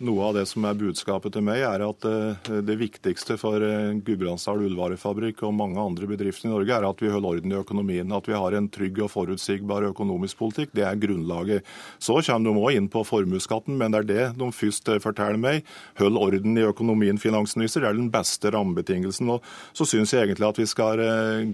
[0.04, 3.94] noe av det som er budskapet til meg, er at eh, det viktigste for eh,
[4.04, 8.16] Gudbrandsdal ullvarefabrikk og mange andre bedrifter i Norge, er at vi holder orden i økonomien.
[8.16, 10.74] At vi har en trygg og forutsigbar økonomisk politikk.
[10.76, 11.64] Det er grunnlaget.
[12.00, 15.40] Så kommer de òg inn på formuesskatten, men det er det de først eh, forteller
[15.40, 15.72] meg.
[16.02, 17.86] Hold orden i økonomien, finansminister.
[17.86, 19.32] Det er den beste rammebetingelsen.
[19.32, 21.04] Og så syns jeg egentlig at vi skal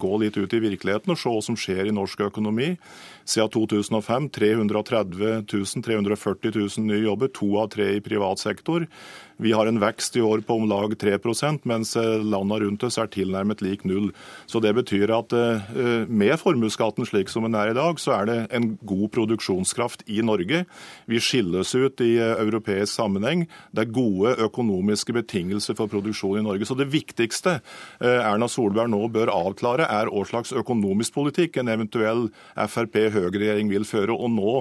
[0.01, 2.73] gå litt ut i virkeligheten og se hva som skjer i norsk økonomi.
[3.27, 8.87] Siden 2005 330 000, 340 000 nye jobber, to av tre i privat sektor.
[9.41, 12.99] Vi har en vekst i år på om lag 3% mens eh, landene rundt oss
[13.01, 14.11] er tilnærmet lik null.
[14.45, 18.29] Så Det betyr at eh, med formuesskatten slik som den er i dag, så er
[18.29, 20.61] det en god produksjonskraft i Norge.
[21.09, 23.47] Vi skilles ut i eh, europeisk sammenheng.
[23.73, 26.69] Det er gode økonomiske betingelser for produksjon i Norge.
[26.69, 27.57] Så det viktigste
[28.01, 34.13] Erna Solberg nå bør avklare, er hva slags økonomisk politikk en eventuell Frp-Høyre-regjering vil føre.
[34.13, 34.53] Og nå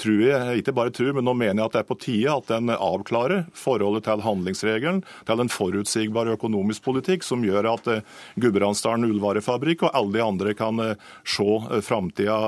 [0.00, 2.48] tror jeg, ikke bare tror, men nå mener jeg at det er på tide at
[2.50, 8.04] den avklarer forholdet til handlingsregelen, til en forutsigbar økonomisk politikk som gjør at eh,
[8.40, 12.38] Gudbrandsdalen ullvarefabrikk og alle de andre kan eh, se eh, framtida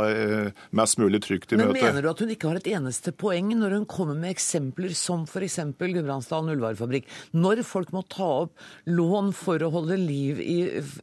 [0.75, 1.75] mest mulig trygt i møte.
[1.75, 4.95] Men Mener du at hun ikke har et eneste poeng når hun kommer med eksempler
[4.99, 5.61] som f.eks.
[5.79, 10.59] Gudbrandsdalen ullvarefabrikk, når folk må ta opp lån for å holde liv i,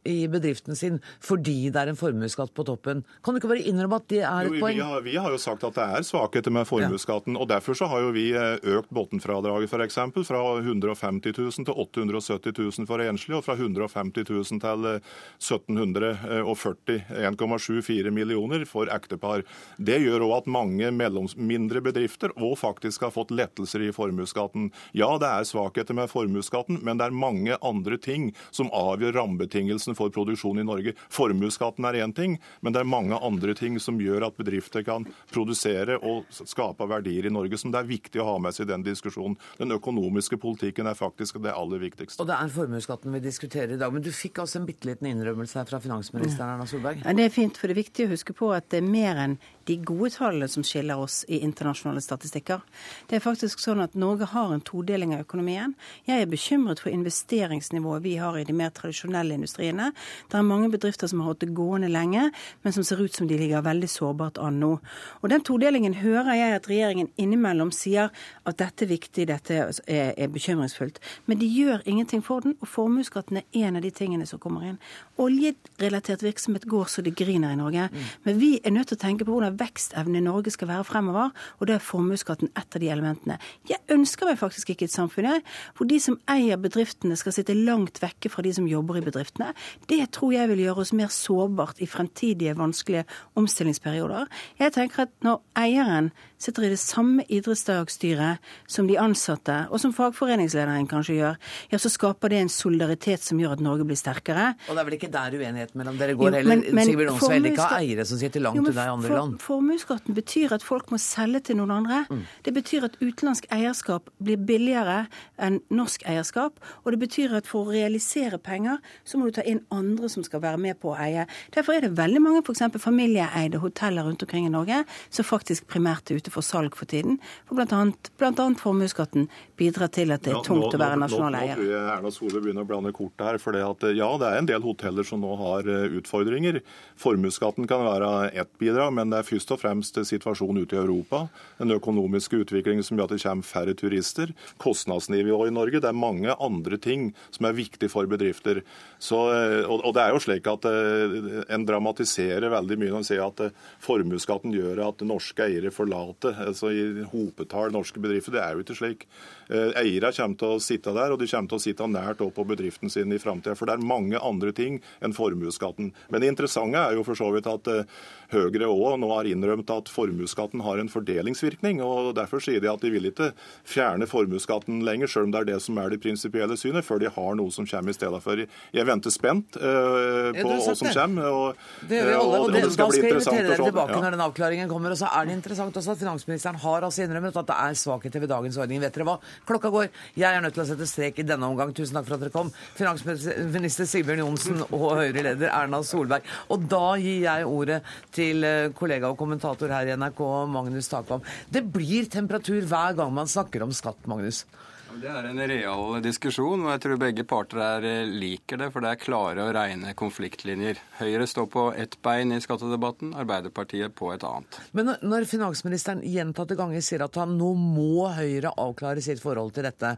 [0.10, 3.06] i bedriften sin fordi det er en formuesskatt på toppen?
[3.23, 4.80] Kan du ikke bare innrømme at det er et jo, poeng?
[4.80, 7.36] Vi har, vi har jo sagt at det er svakheter med formuesskatten.
[7.38, 9.96] og Derfor så har jo vi eh, økt bunnfradraget f.eks.
[10.28, 15.02] fra 150 000 til 870 000 for enslige, og fra 150 000 til
[15.41, 19.44] 1740 eh, 1,74 millioner for ektepar.
[19.78, 24.72] Det gjør òg at mange melloms, mindre bedrifter òg faktisk har fått lettelser i formuesskatten.
[24.94, 29.96] Ja, det er svakheter med formuesskatten, men det er mange andre ting som avgjør rammebetingelsene
[29.98, 30.96] for produksjon i Norge.
[31.12, 35.06] Formuesskatten er én ting, men det er mange andre ting som gjør at bedrifter kan
[35.34, 38.72] produsere og skape verdier i Norge, som det er viktig å ha med seg i
[38.74, 39.38] den diskusjonen.
[39.60, 42.22] Den økonomiske politikken er faktisk det aller viktigste.
[42.22, 43.94] Og det er formuesskatten vi diskuterer i dag.
[43.94, 47.04] Men du fikk altså en bitte liten innrømmelse her fra finansministeren, Erna Solberg?
[47.06, 49.22] Ja, det er fint, for det er viktig å huske på at det er mer
[49.26, 49.38] enn
[49.72, 52.62] de gode tallene som skiller oss i internasjonale statistikker.
[53.08, 55.74] Det er faktisk sånn at Norge har en todeling av økonomien.
[56.10, 59.92] Jeg er bekymret for investeringsnivået vi har i de mer tradisjonelle industriene.
[60.32, 62.28] Det er mange bedrifter som har hatt det gående lenge,
[62.64, 64.74] men som ser ut som de ligger veldig sårbart an nå.
[65.22, 68.12] Og Den todelingen hører jeg at regjeringen innimellom sier
[68.46, 71.00] at dette er viktig, dette er, er bekymringsfullt.
[71.26, 74.68] Men de gjør ingenting for den, og formuesskatten er en av de tingene som kommer
[74.68, 74.80] inn.
[75.22, 77.88] Oljerelatert virksomhet går så det griner i Norge.
[77.92, 78.12] Mm.
[78.28, 81.32] Men vi er nødt til å tenke på hvordan vekstevnen i Norge skal være fremover,
[81.60, 83.38] og da er formuesskatten et av de elementene.
[83.69, 85.43] Jeg ønsker meg faktisk ikke et samfunn jeg,
[85.78, 89.52] hvor de som eier bedriftene skal sitte langt vekke fra de som jobber i bedriftene.
[89.91, 93.06] Det tror jeg vil gjøre oss mer sårbart i fremtidige vanskelige
[93.39, 94.28] omstillingsperioder.
[94.62, 99.93] Jeg tenker at når eieren sitter i det samme idrettsdagsstyret som de ansatte, og som
[99.93, 101.38] fagforeningslederen kanskje gjør,
[101.71, 104.52] ja, så skaper det en solidaritet som gjør at Norge blir sterkere.
[104.67, 106.63] Og det er vel ikke der uenigheten mellom dere går jo, heller?
[106.71, 109.38] Men, Sigbjørn Johnsen ikke ha eiere som sitter langt unna i andre for, land?
[109.41, 112.04] Formuesskatten betyr at folk må selge til noen andre.
[112.12, 112.23] Mm.
[112.45, 115.06] Det betyr at utenlandsk eierskap blir billigere
[115.41, 116.60] enn norsk eierskap.
[116.84, 120.25] Og det betyr at for å realisere penger, så må du ta inn andre som
[120.25, 121.25] skal være med på å eie.
[121.56, 122.63] Derfor er det veldig mange f.eks.
[122.82, 127.17] familieeide hoteller rundt omkring i Norge som faktisk primært er ute for salg for tiden.
[127.49, 129.27] For blant formuesskatten
[129.60, 131.56] bidrar til at det er tungt nå, å være nasjonal eier.
[131.56, 133.39] Nå tror jeg Erna Solberg begynner å blande kort her.
[133.41, 136.62] For det at, ja, det er en del hoteller som nå har eh, utfordringer.
[137.01, 141.26] Formuesskatten kan være ett bidrag, men det er først og fremst situasjonen ute i Europa.
[141.60, 144.34] Den økonomiske utviklingen som gjør at det kommer færre turister.
[144.62, 145.82] Kostnadsnivået i Norge.
[145.82, 148.62] Det er mange andre ting som er viktig for bedrifter.
[149.00, 153.02] Så, eh, og, og, det er jo slik at uh, En dramatiserer veldig mye når
[153.02, 158.36] en sier at uh, formuesskatten gjør at norske eiere forlater altså i hopetall norske bedrifter.
[158.36, 159.08] Det er jo ikke slik.
[159.52, 162.38] Eh, eiere kommer til å sitte der, og de kommer til å sitte nært opp
[162.38, 163.58] på bedriften sin i framtida.
[163.60, 165.91] For det er mange andre ting enn formuesskatten.
[166.08, 169.70] Men det interessante er jo for så vidt at eh, Høyre òg nå har innrømt
[169.74, 171.82] at formuesskatten har en fordelingsvirkning.
[171.86, 173.32] og Derfor sier de at de vil ikke
[173.68, 177.12] fjerne formuesskatten lenger, selv om det er det som er det prinsipielle synet, før de
[177.14, 178.42] har noe som kommer i stedet for.
[178.74, 181.30] Jeg venter spent uh, på hva som kommer.
[181.32, 183.70] Og, det gjør vi alle, og, det, og det skal bli interessant å se.
[183.70, 184.02] tilbake ja.
[184.06, 184.96] når den avklaringen kommer.
[184.96, 188.26] Og så er det interessant også at finansministeren har altså innrømmet at det er svakheter
[188.26, 188.82] ved dagens ordning.
[188.84, 189.18] Vet dere hva?
[189.48, 189.90] Klokka går.
[190.18, 191.74] Jeg er nødt til å sette strek i denne omgang.
[191.78, 192.52] Tusen takk for at dere kom.
[192.80, 196.26] Finansminister Sigbjørn Johnsen og Høyre-leder Erna Solberg.
[196.52, 197.82] Og da gir jeg ordet
[198.16, 200.21] til til eh, kollega og kommentator her i NRK,
[200.52, 201.24] Magnus Takvam.
[201.52, 204.45] Det blir temperatur hver gang man snakker om skatt, Magnus.
[204.91, 208.71] Det er en real diskusjon, og jeg tror begge parter er, eh, liker det.
[208.74, 210.82] For det er klare og rene konfliktlinjer.
[211.00, 214.60] Høyre står på ett bein i skattedebatten, Arbeiderpartiet på et annet.
[214.74, 219.63] Men når finansministeren gjentatte ganger sier at han nå må Høyre avklare sitt forhold til
[219.63, 219.95] dette,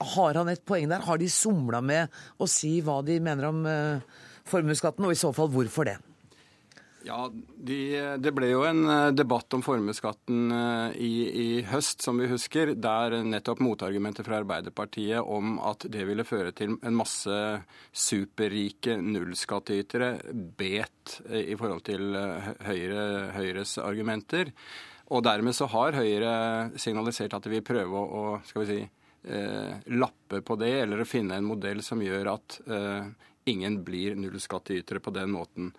[0.00, 1.00] har han et poeng der?
[1.00, 2.08] Har de somla med
[2.38, 4.00] å si hva de mener om uh,
[4.44, 5.98] formuesskatten, og i så fall hvorfor det?
[7.04, 7.78] Ja, de,
[8.16, 11.12] Det ble jo en eh, debatt om formuesskatten eh, i,
[11.42, 16.54] i, høst, som vi husker, der nettopp motargumenter fra Arbeiderpartiet om at det ville føre
[16.56, 17.36] til en masse
[17.92, 20.10] superrike nullskattytere
[20.56, 22.16] bet i forhold til
[22.64, 23.04] Høyre,
[23.36, 24.54] Høyres argumenter.
[25.12, 26.34] Og dermed så har Høyre
[26.80, 28.80] signalisert at de vil prøve å, å skal vi si,
[29.28, 33.12] eh, lappe på det, eller å finne en modell som gjør at eh,
[33.52, 35.72] ingen blir nullskattytere på den måten.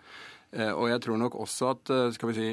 [0.56, 2.50] Eh, og jeg tror nok også at eh, skal vi si,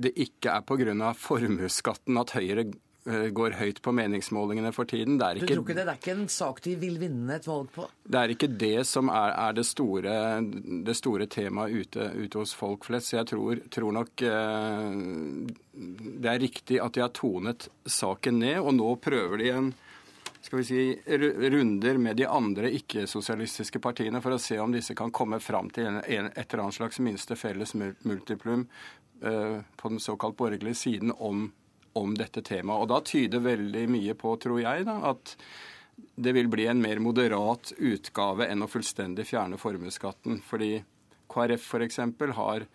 [0.00, 1.12] det ikke er pga.
[1.14, 5.18] formuesskatten at Høyre eh, går høyt på meningsmålingene for tiden.
[5.20, 5.84] Det er ikke, du tror ikke det?
[5.86, 7.86] Det er ikke en sak de vil vinne et valg på?
[8.02, 10.16] Det er ikke det som er, er det, store,
[10.86, 13.12] det, store, temaet ute, ute, hos folk flest.
[13.12, 14.98] Så jeg tror, tror nok eh,
[15.76, 19.72] det er riktig at de har tonet saken ned, og nå prøver de en
[20.40, 20.82] skal vi si,
[21.50, 25.88] runder med de andre ikke-sosialistiske partiene for å se om disse kan komme fram til
[25.90, 28.66] en, et eller annet slags minste felles multiplum
[29.24, 31.50] uh, på den såkalt borgerlige siden om,
[31.92, 32.86] om, dette temaet.
[32.86, 35.36] Og da tyder veldig mye på, tror jeg, da, at
[36.16, 40.40] det vil bli en mer moderat utgave enn å fullstendig fjerne formuesskatten.
[40.48, 40.78] Fordi
[41.30, 42.00] KrF f.eks.
[42.40, 42.66] har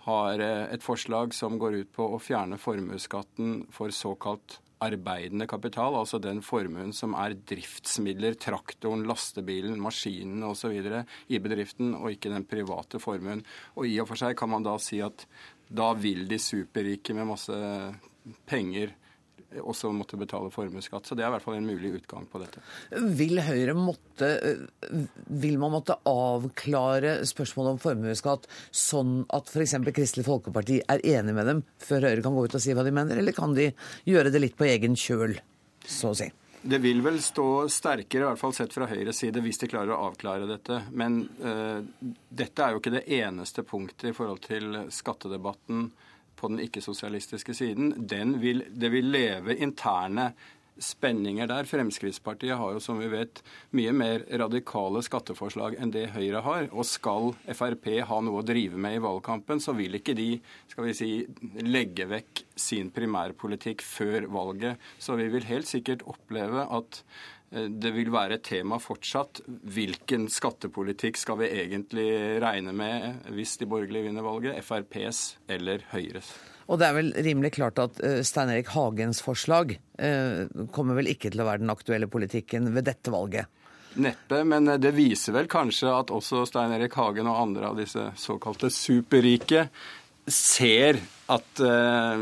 [0.00, 5.96] har eh, et forslag som går ut på å fjerne formuesskatten for såkalt arbeidende kapital,
[5.98, 10.78] altså den formuen som er driftsmidler, traktoren, lastebilen, maskinen osv.
[11.28, 13.44] i bedriften, og ikke den private formuen.
[13.76, 15.26] Og i og for seg kan man da si at
[15.70, 17.60] da vil de superrike med masse
[18.48, 18.96] penger
[19.58, 21.08] også måtte betale formuesskatt.
[21.08, 22.62] Så det er i hvert fall en mulig utgang på dette.
[23.18, 24.30] Vil Høyre måtte
[25.26, 29.78] Vil man måtte avklare spørsmålet om formuesskatt sånn at f.eks.
[29.90, 32.94] Kristelig Folkeparti er enig med dem før Høyre kan gå ut og si hva de
[32.94, 33.70] mener, eller kan de
[34.08, 35.34] gjøre det litt på egen kjøl,
[35.86, 36.30] så å si?
[36.60, 39.94] Det vil vel stå sterkere, i hvert fall sett fra Høyres side, hvis de klarer
[39.94, 40.82] å avklare dette.
[40.92, 41.80] Men uh,
[42.28, 45.88] dette er jo ikke det eneste punktet i forhold til skattedebatten
[46.40, 47.92] på den ikke-sosialistiske siden,
[48.40, 50.30] vil, det vil leve interne
[50.80, 51.68] spenninger der.
[51.68, 53.42] Fremskrittspartiet har jo, som vi vet,
[53.76, 56.68] mye mer radikale skatteforslag enn det Høyre har.
[56.72, 60.30] Og skal Frp ha noe å drive med i valgkampen, så vil ikke de
[60.70, 61.10] skal vi si,
[61.66, 64.80] legge vekk sin primærpolitikk før valget.
[64.98, 67.02] Så vi vil helt sikkert oppleve at
[67.50, 69.40] det vil være et tema fortsatt.
[69.46, 72.08] Hvilken skattepolitikk skal vi egentlig
[72.42, 74.60] regne med hvis de borgerlige vinner valget?
[74.62, 76.30] FrPs eller Høyres?
[76.70, 81.10] Og det er vel rimelig klart at uh, Stein Erik Hagens forslag uh, kommer vel
[81.10, 83.50] ikke til å være den aktuelle politikken ved dette valget?
[83.98, 88.12] Neppe, men det viser vel kanskje at også Stein Erik Hagen og andre av disse
[88.22, 89.66] såkalte superrike
[90.30, 92.18] ser at Eh,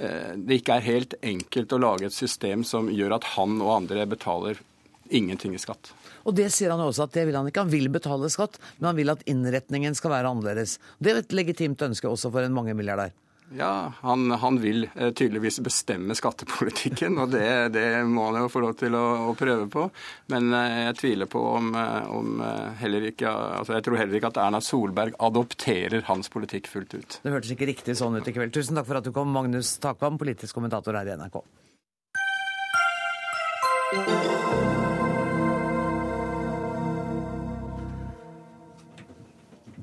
[0.00, 4.06] det ikke er helt enkelt å lage et system som gjør at han og andre
[4.08, 4.62] betaler
[5.10, 5.90] ingenting i skatt.
[6.24, 7.64] Og det sier han også at det vil han ikke.
[7.64, 10.78] Han vil betale skatt, men han vil at innretningen skal være annerledes.
[10.98, 13.12] Det er et legitimt ønske også for en mangemilliardær.
[13.58, 18.62] Ja, han, han vil eh, tydeligvis bestemme skattepolitikken, og det, det, må han jo få
[18.62, 19.88] lov til å, å prøve på.
[20.30, 22.38] Men eh, jeg tviler på om, eh, om,
[22.78, 27.18] heller ikke altså Jeg tror heller ikke at Erna Solberg adopterer hans politikk fullt ut.
[27.24, 28.54] Det hørtes ikke riktig sånn ut i kveld.
[28.54, 31.42] Tusen takk for at du kom, Magnus Takvam, politisk kommentator her i NRK.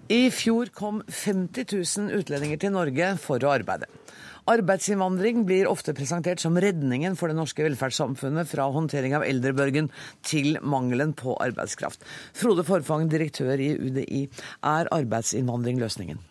[0.07, 1.65] I fjor kom 50
[1.99, 3.89] 000 utlendinger til Norge for å arbeide.
[4.47, 9.89] Arbeidsinnvandring blir ofte presentert som redningen for det norske velferdssamfunnet fra håndtering av eldrebølgen
[10.23, 12.07] til mangelen på arbeidskraft.
[12.31, 14.23] Frode Forfang, direktør i UDI.
[14.63, 16.23] Er arbeidsinnvandring løsningen?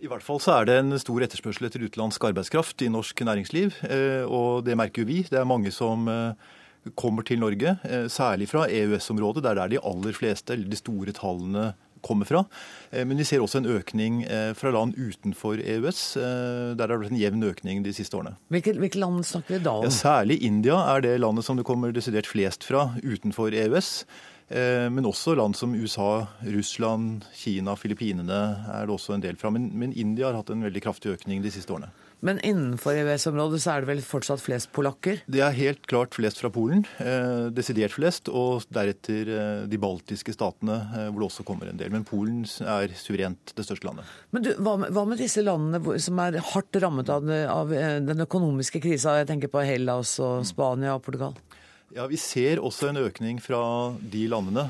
[0.00, 3.82] I hvert fall så er det en stor etterspørsel etter utenlandsk arbeidskraft i norsk næringsliv.
[3.84, 5.22] Eh, og det merker jo vi.
[5.28, 6.52] Det er mange som eh,
[6.96, 10.80] kommer til Norge, eh, særlig fra EØS-området, der det er de aller fleste, eller de
[10.80, 12.44] store tallene kommer fra.
[12.90, 16.02] Eh, men vi ser også en økning eh, fra land utenfor EØS.
[16.20, 18.36] Eh, der har det vært en jevn økning de siste årene.
[18.52, 19.88] Hvilke, hvilke land snakker vi da om?
[19.88, 23.96] Ja, særlig India er det landet som det kommer desidert flest fra utenfor EØS.
[24.92, 28.40] Men også land som USA, Russland, Kina, Filippinene
[28.74, 29.48] er det også en del fra.
[29.50, 31.88] Men, men India har hatt en veldig kraftig økning de siste årene.
[32.24, 35.20] Men innenfor EØS-området så er det vel fortsatt flest polakker?
[35.28, 36.84] Det er helt klart flest fra Polen.
[37.02, 38.30] Eh, desidert flest.
[38.32, 41.92] Og deretter eh, de baltiske statene, eh, hvor det også kommer en del.
[41.92, 44.08] Men Polen er suverent det største landet.
[44.32, 47.74] Men du, hva, med, hva med, disse landene som er hardt rammet av, av,
[48.08, 49.18] den økonomiske krisa?
[49.20, 51.36] Jeg tenker på Hellas og Spania og Portugal.
[51.94, 53.60] Ja, Vi ser også en økning fra
[54.00, 54.64] de landene.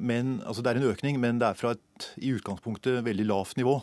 [0.00, 3.58] Men, altså det er en økning, men det er fra et i utgangspunktet veldig lavt
[3.60, 3.80] nivå.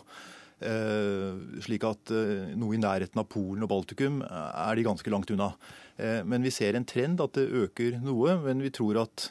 [0.58, 2.10] Slik at
[2.58, 5.52] noe i nærheten av Polen og Baltikum er de ganske langt unna.
[5.98, 8.34] Men vi ser en trend at det øker noe.
[8.42, 9.28] Men vi tror at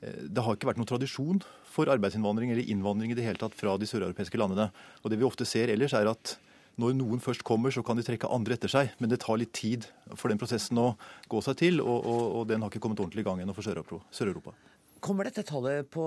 [0.00, 3.76] det har ikke vært noen tradisjon for arbeidsinnvandring eller innvandring i det hele tatt fra
[3.78, 4.70] de søreuropeiske landene.
[5.04, 6.38] Og det vi ofte ser ellers, er at
[6.80, 8.94] når noen først kommer, så kan de trekke andre etter seg.
[9.02, 10.94] Men det tar litt tid for den prosessen å
[11.30, 13.66] gå seg til, og, og, og den har ikke kommet ordentlig i gang ennå for
[13.66, 14.54] Sør-Europa.
[15.04, 16.04] Kommer dette tallet på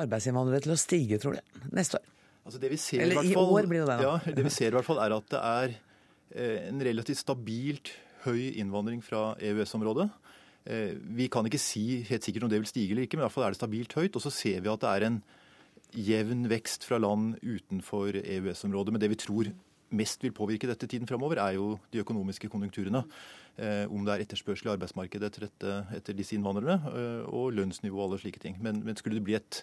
[0.00, 2.10] arbeidsinnvandrere til å stige, tror du, neste år?
[2.44, 4.04] Altså det vi ser Eller i, fall, år blir det det.
[4.04, 5.76] Ja, det vi ser i hvert fall er at det er
[6.36, 7.92] eh, en relativt stabilt
[8.26, 10.08] høy innvandring fra EØS-området.
[10.68, 13.26] Eh, vi kan ikke si helt sikkert om det vil stige eller ikke, men i
[13.28, 14.16] hvert fall er det stabilt høyt.
[14.16, 15.22] Og så ser vi at det er en
[15.94, 18.92] jevn vekst fra land utenfor EØS-området.
[18.92, 19.48] Men det vi tror
[19.94, 23.04] mest vil påvirke dette tiden framover, er jo de økonomiske konjunkturene.
[23.56, 26.76] Eh, om det er etterspørsel i arbeidsmarkedet etter, etter disse innvandrerne,
[27.30, 28.60] og lønnsnivå og alle slike ting.
[28.60, 29.62] Men, men skulle det bli et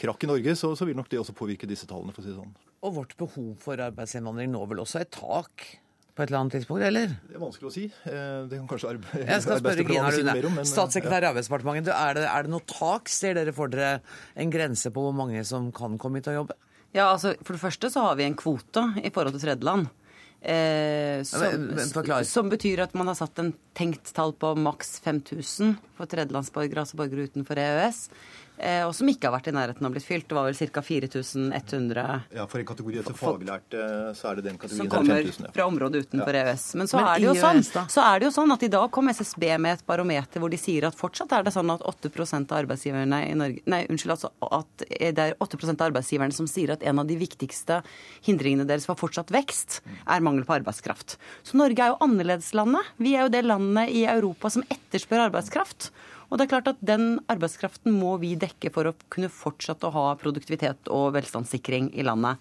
[0.00, 2.14] krakk i Norge, så, så, vil nok det også påvirke disse tallene.
[2.14, 2.56] for å si det sånn.
[2.84, 5.68] Og vårt behov for arbeidsinnvandring nå vel også et tak
[6.16, 7.12] på et eller annet tidspunkt, eller?
[7.28, 7.84] Det er vanskelig å si.
[7.88, 10.48] Eh, det kan kanskje arbe Jeg skal spørre Gina Rune.
[10.50, 11.92] Om, statssekretær i Arbeidsdepartementet.
[11.94, 13.08] Er det, er det noe tak?
[13.12, 14.00] Ser dere for dere
[14.34, 16.58] en grense på hvor mange som kan komme hit og jobbe?
[16.90, 19.88] Ja, altså For det første så har vi en kvote i forhold til tredjeland.
[20.40, 26.08] Eh, som, som, betyr at man har satt en tenkt tall på maks 5000 for
[26.08, 28.06] tredjelandsborgere, altså borgere utenfor EØS.
[28.60, 30.26] Eh, og som ikke har vært i nærheten av å bli fylt.
[30.28, 30.82] Det var vel ca.
[30.84, 32.02] 4100
[32.36, 33.84] Ja, For en kategori etter faglærte,
[34.18, 35.52] så er det den kategorien som kommer 5000, ja.
[35.54, 36.42] fra området utenfor ja.
[36.44, 36.66] EØS.
[36.76, 38.86] Men, så, Men er det jo sånn, så er det jo sånn at i dag
[38.92, 42.52] kom SSB med et barometer hvor de sier at fortsatt er det sånn at 8%
[42.52, 44.30] av arbeidsgiverne i Norge Nei, unnskyld, altså
[44.60, 47.80] at det er 8% av arbeidsgiverne som sier at en av de viktigste
[48.26, 51.16] hindringene deres for fortsatt vekst er mangel på arbeidskraft.
[51.46, 52.94] Så Norge er jo annerledeslandet.
[53.00, 55.90] Vi er jo det landet i Europa som etterspør arbeidskraft.
[56.30, 59.94] Og det er klart at Den arbeidskraften må vi dekke for å kunne fortsette å
[59.94, 62.38] ha produktivitet og velstandssikring i landet.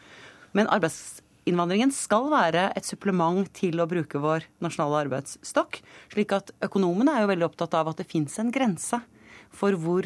[0.53, 5.81] Men arbeidsinnvandringen skal være et supplement til å bruke vår nasjonale arbeidsstokk.
[6.13, 9.01] slik at økonomene er jo veldig opptatt av at det fins en grense
[9.49, 10.05] for hvor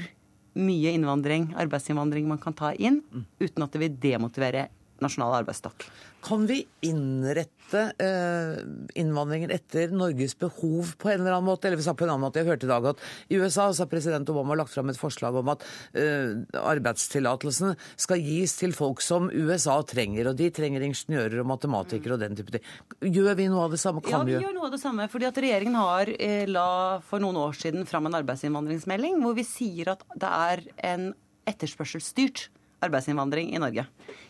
[0.54, 3.02] mye innvandring, arbeidsinnvandring man kan ta inn
[3.40, 4.68] uten at det vil demotivere
[5.02, 5.88] nasjonal arbeidsstokk.
[6.24, 8.62] Kan vi innrette eh,
[9.02, 11.68] innvandringen etter Norges behov på en eller annen måte?
[11.68, 13.90] Eller vi sa på en annen måte, Jeg hørte i dag at i USA har
[13.92, 15.66] president Obama lagt fram et forslag om at
[16.00, 20.32] eh, arbeidstillatelsene skal gis til folk som USA trenger.
[20.32, 22.72] Og de trenger ingeniører og matematikere og den type ting.
[23.04, 24.04] Gjør vi noe av det samme?
[24.08, 25.12] Kan ja, vi gjør noe av det samme.
[25.12, 26.68] fordi at Regjeringen har eh, la
[27.04, 31.10] for noen år siden fram en arbeidsinnvandringsmelding hvor vi sier at det er en
[31.52, 32.48] etterspørselsstyrt
[32.84, 33.90] arbeidsinnvandring i Norge.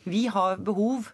[0.09, 1.13] Vi har behov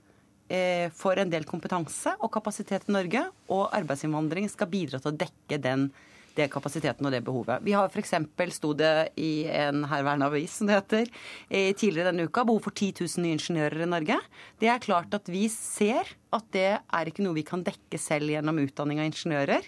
[0.50, 3.24] eh, for en del kompetanse og kapasitet i Norge,
[3.54, 5.90] og arbeidsinnvandring skal bidra til å dekke den
[6.38, 7.64] det kapasiteten og det behovet.
[7.66, 8.14] Vi har f.eks.
[8.56, 11.10] sto det i en herværende avis som det heter,
[11.50, 14.20] tidligere denne uka, behov for 10 000 nye ingeniører i Norge.
[14.62, 18.32] Det er klart at vi ser at det er ikke noe vi kan dekke selv
[18.32, 19.68] gjennom utdanning av ingeniører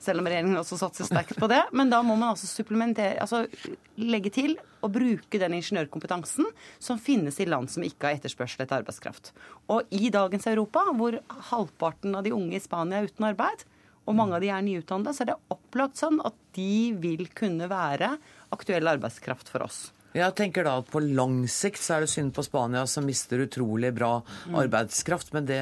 [0.00, 1.60] selv om regjeringen også satser sterkt på det.
[1.76, 3.44] Men da må man altså supplementere, altså
[4.00, 6.48] legge til og bruke den ingeniørkompetansen
[6.80, 9.34] som finnes i land som ikke har etterspørsel etter arbeidskraft.
[9.72, 11.20] Og i dagens Europa, hvor
[11.50, 13.66] halvparten av de unge i Spania er uten arbeid,
[14.08, 17.68] og mange av de er nyutdannede, så er det opplagt sånn at de vil kunne
[17.70, 18.14] være
[18.56, 19.90] aktuell arbeidskraft for oss.
[20.16, 23.44] Jeg tenker da at På lang sikt så er det synd på Spania, som mister
[23.44, 24.56] utrolig bra mm.
[24.64, 25.30] arbeidskraft.
[25.36, 25.60] Men det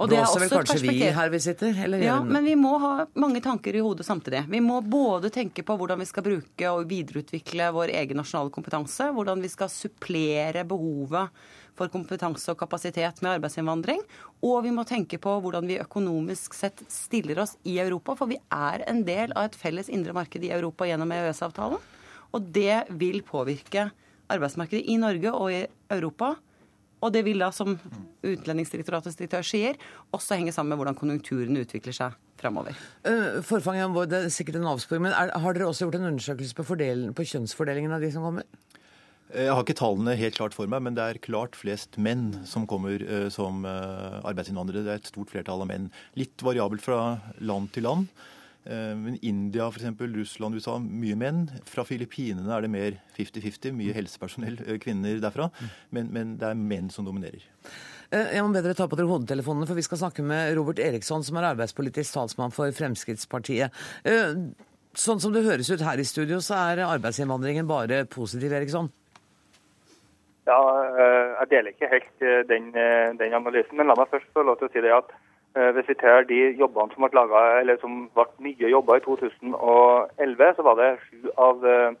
[0.00, 1.76] og det er også vel kanskje vi her vi sitter?
[1.84, 2.00] Eller?
[2.00, 4.46] Ja, men vi må ha mange tanker i hodet samtidig.
[4.48, 9.10] Vi må både tenke på hvordan vi skal bruke og videreutvikle vår egen nasjonale kompetanse.
[9.12, 11.44] Hvordan vi skal supplere behovet
[11.76, 14.00] for kompetanse og kapasitet med arbeidsinnvandring.
[14.40, 18.16] Og vi må tenke på hvordan vi økonomisk sett stiller oss i Europa.
[18.16, 21.80] For vi er en del av et felles indre marked i Europa gjennom EØS-avtalen.
[22.32, 23.90] Og det vil påvirke
[24.30, 26.36] arbeidsmarkedet i Norge og i Europa
[27.00, 27.76] og det vil da, som
[28.20, 29.78] Utlendingsdirektoratets direktør sier,
[30.14, 32.76] også henge sammen med hvordan konjunkturene utvikler seg framover.
[33.06, 36.10] Uh, Forfanget vår, det er sikkert en avsporing, men er, har dere også gjort en
[36.12, 36.66] undersøkelse på,
[37.16, 38.48] på kjønnsfordelingen av de som kommer?
[39.30, 42.66] Jeg har ikke tallene helt klart for meg, men det er klart flest menn som
[42.70, 44.84] kommer uh, som arbeidsinnvandrere.
[44.84, 45.88] Det er et stort flertall av menn.
[46.18, 47.00] Litt variabelt fra
[47.38, 48.10] land til land.
[48.64, 51.46] Eh, men India, for eksempel, Russland, USA, mye menn.
[51.68, 55.48] Fra Filippinene er det mer 50-50, mye helsepersonell, eh, kvinner derfra.
[55.90, 57.46] Men, men, det er menn som dominerer.
[58.10, 61.24] Eh, jeg må bedre ta på dere hodetelefonene, for vi skal snakke med Robert Eriksson,
[61.24, 63.72] som er arbeidspolitisk talsmann for Fremskrittspartiet.
[64.90, 68.90] Sånn som det høres ut her i studio, så er arbeidsinnvandringen bare positiv, Eriksson?
[70.50, 70.58] Ja,
[71.38, 73.76] jeg deler ikke helt den, den analysen.
[73.78, 75.12] Men la meg først få lov til å si det at
[75.54, 80.52] Hvis vi tar de jobbene som ble, laget, eller som ble nye jobber i 2011,
[80.56, 81.96] så var det sju av eh,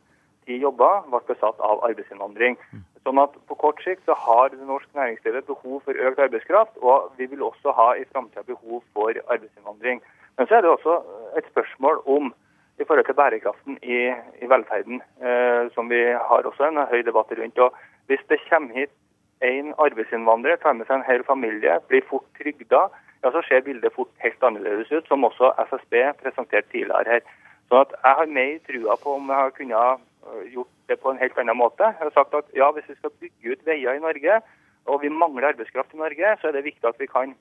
[0.46, 2.58] ti jobber ble besatt av arbeidsinnvandring.
[3.02, 7.10] Sånn at På kort sikt så har det norsk næringslivet behov for økt arbeidskraft, og
[7.18, 10.02] vi vil også ha i framtida behov for arbeidsinnvandring.
[10.38, 11.00] Men så er det også
[11.36, 12.32] et spørsmål om
[12.80, 14.00] i forhold til bærekraften i,
[14.40, 17.58] i velferden, eh, som vi har også en høy debatt rundt.
[17.58, 17.74] Og
[18.06, 18.94] Hvis det kommer hit
[19.42, 22.88] en arbeidsinnvandrer, tar med seg en hel familie, blir fort trygda,
[23.22, 27.20] ja, så ser bildet fort helt annerledes ut, som også SSB presenterte tidligere her.
[27.68, 31.22] Så Jeg har mer trua på om jeg har kunnet øh, gjort det på en
[31.22, 31.84] helt annen måte.
[31.84, 34.40] Jeg har sagt at ja, Hvis vi skal bygge ut veier i Norge,
[34.86, 37.36] og vi mangler arbeidskraft i Norge, så er det viktig at vi kan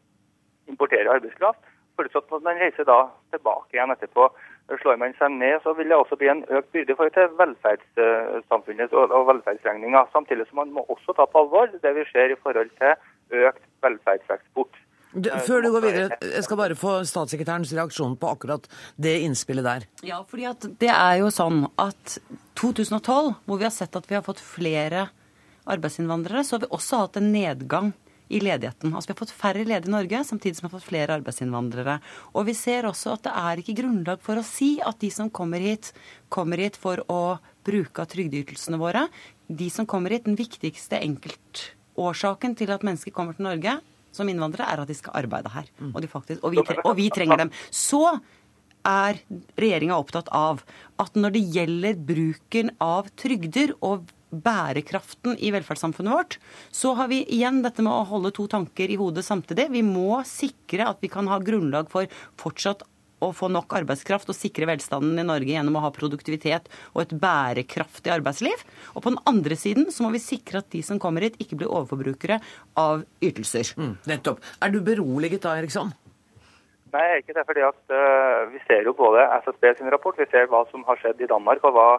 [0.68, 1.60] importere arbeidskraft.
[1.96, 3.00] Forutsatt at man reiser da
[3.32, 4.30] tilbake igjen etterpå.
[4.82, 8.94] Slår man seg ned, så vil det også bli en økt byrde for til velferdssamfunnet
[8.94, 10.06] og velferdsregninga.
[10.14, 13.66] Samtidig som man må også ta på alvor det vi ser i forhold til økt
[13.82, 14.78] velferdseksport.
[15.12, 18.68] Du, før du går videre, jeg skal bare få statssekretærens reaksjon på akkurat
[19.02, 19.88] det innspillet der.
[20.06, 22.20] Ja, fordi at det er jo sånn at
[22.60, 25.08] 2012, hvor vi har sett at vi har fått flere
[25.70, 27.92] arbeidsinnvandrere, så har vi også hatt en nedgang
[28.30, 28.94] i ledigheten.
[28.94, 31.98] Altså Vi har fått færre ledige i Norge, samtidig som vi har fått flere arbeidsinnvandrere.
[32.38, 35.34] Og vi ser også at det er ikke grunnlag for å si at de som
[35.34, 35.90] kommer hit,
[36.30, 39.08] kommer hit for å bruke av trygdeytelsene våre.
[39.50, 43.80] De som kommer hit, den viktigste enkeltårsaken til at mennesker kommer til Norge
[44.16, 45.72] som innvandrere, er at de skal arbeide her.
[45.92, 47.52] Og, de faktisk, og, vi, tre, og vi trenger dem.
[47.72, 48.04] Så
[48.88, 49.20] er
[49.60, 50.64] regjeringa opptatt av
[51.02, 56.38] at når det gjelder bruken av trygder og bærekraften i velferdssamfunnet vårt,
[56.72, 59.70] så har vi igjen dette med å holde to tanker i hodet samtidig.
[59.74, 62.86] Vi må sikre at vi kan ha grunnlag for fortsatt
[63.24, 67.16] å få nok arbeidskraft og sikre velstanden i Norge gjennom å ha produktivitet og et
[67.22, 68.66] bærekraftig arbeidsliv.
[68.96, 71.60] Og på den andre siden så må vi sikre at de som kommer hit, ikke
[71.60, 72.40] blir overforbrukere
[72.80, 73.74] av ytelser.
[73.80, 74.44] Mm, nettopp.
[74.64, 75.92] Er du beroliget da, Eriksson?
[76.90, 77.46] Nei, jeg er ikke det.
[77.46, 80.98] fordi at uh, Vi ser jo både SSB sin rapport, vi ser hva som har
[81.02, 81.64] skjedd i Danmark.
[81.64, 81.90] og hva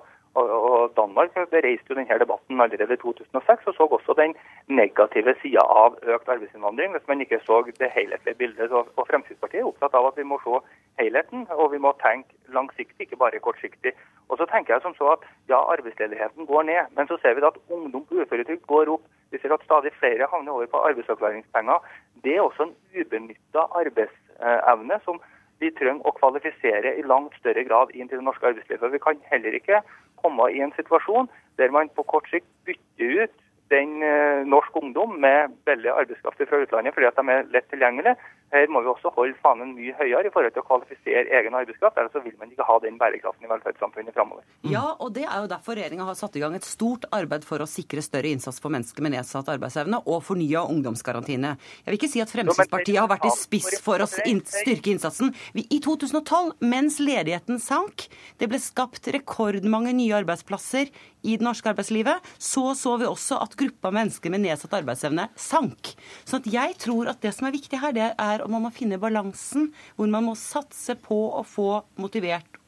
[0.48, 4.34] og, Danmark bereiste jo denne debatten allerede i 2006 og så også den
[4.68, 8.72] negative sida av økt arbeidsinnvandring, hvis man ikke så det helhetlige bildet.
[8.72, 10.60] Og Fremskrittspartiet er opptatt av at vi må se
[11.02, 13.94] helheten, og vi må tenke langsiktig, ikke bare kortsiktig.
[14.28, 17.46] Og så tenker jeg som så at ja, arbeidsledigheten går ned, men så ser vi
[17.46, 19.04] at ungdom på uføretrygd går opp.
[19.30, 21.84] Vi ser at stadig flere havner over på arbeidsavklaringspenger.
[22.24, 25.20] Det er også en ubenytta arbeidsevne som
[25.60, 28.92] vi trenger å kvalifisere i langt større grad inn til det norske arbeidslivet.
[28.94, 29.82] Vi kan heller ikke
[30.22, 31.28] komme i en situasjon
[31.60, 33.38] der man på kort sikt bytter ut
[33.70, 38.16] den eh, norsk ungdom med billig arbeidskraft fra utlandet fordi at de er lett tilgjengelige.
[38.50, 41.98] Her må vi også holde fanen mye høyere i forhold til å kvalifisere egen arbeidskraft.
[42.02, 44.42] Ellers så vil man ikke ha den bærekraften i velferdssamfunnet framover.
[44.66, 47.62] Ja, og det er jo derfor regjeringa har satt i gang et stort arbeid for
[47.62, 51.52] å sikre større innsats for mennesker med nedsatt arbeidsevne og fornya ungdomsgarantiene.
[51.84, 55.30] Jeg vil ikke si at Fremskrittspartiet har vært i spiss for å styrke innsatsen.
[55.54, 58.08] I 2012, mens ledigheten sank,
[58.42, 60.90] det ble skapt rekordmange nye arbeidsplasser
[61.22, 65.92] i det norske arbeidslivet, så så vi også at gruppa mennesker med nedsatt arbeidsevne sank.
[66.28, 69.00] Så jeg tror at det som er viktig her, det er om man må finne
[69.00, 72.60] balansen hvor man må satse på å få motivert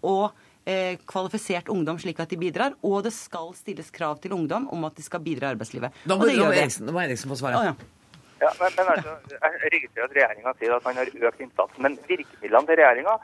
[0.00, 0.30] og
[0.64, 4.86] eh, kvalifisert ungdom slik at de bidrar, og det skal stilles krav til ungdom om
[4.88, 6.04] at de skal bidra i arbeidslivet.
[6.08, 7.60] Da må, Eriksen, da må Eriksen få svare.
[7.60, 7.98] Oh, ja.
[8.40, 11.82] Ja, men, men altså, Jeg registrerer at regjeringa sier at man har økt innsatsen.
[11.84, 13.16] Men virkemidlene til regjeringa,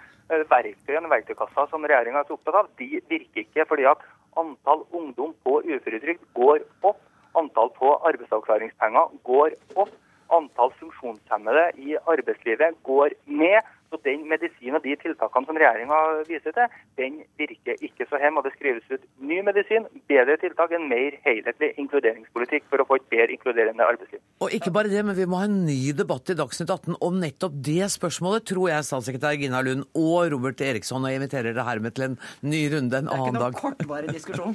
[0.51, 3.65] verktøyene og verktøykassa som regjeringa er så opptatt av, de virker ikke.
[3.71, 4.05] fordi at
[4.41, 7.01] antall ungdom på uføretrygd går opp.
[7.37, 9.93] Antall på arbeidsavklaringspenger går opp.
[10.33, 13.61] Antall funksjonshemmede i arbeidslivet går ned.
[13.97, 18.05] Så den medisinen og de tiltakene som regjeringa viser til, den virker ikke.
[18.11, 18.43] Så hjemme.
[18.43, 22.99] Og det skrives ut ny medisin, bedre tiltak, en mer helhetlig inkluderingspolitikk for å få
[23.01, 24.21] et bedre inkluderende arbeidsliv.
[24.45, 27.17] Og ikke bare det, men vi må ha en ny debatt i Dagsnytt 18 om
[27.23, 31.67] nettopp det spørsmålet, tror jeg statssekretær Gina Lund og Robert Eriksson, og jeg inviterer dere
[31.71, 33.57] hermed til en ny runde en annen dag.
[33.57, 34.55] Det er ikke noen kortvarig diskusjon.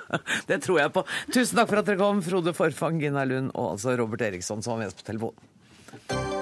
[0.50, 1.06] det tror jeg på.
[1.30, 4.74] Tusen takk for at dere kom, Frode Forfang, Gina Lund og altså Robert Eriksson, som
[4.74, 6.39] var med oss på telefonen.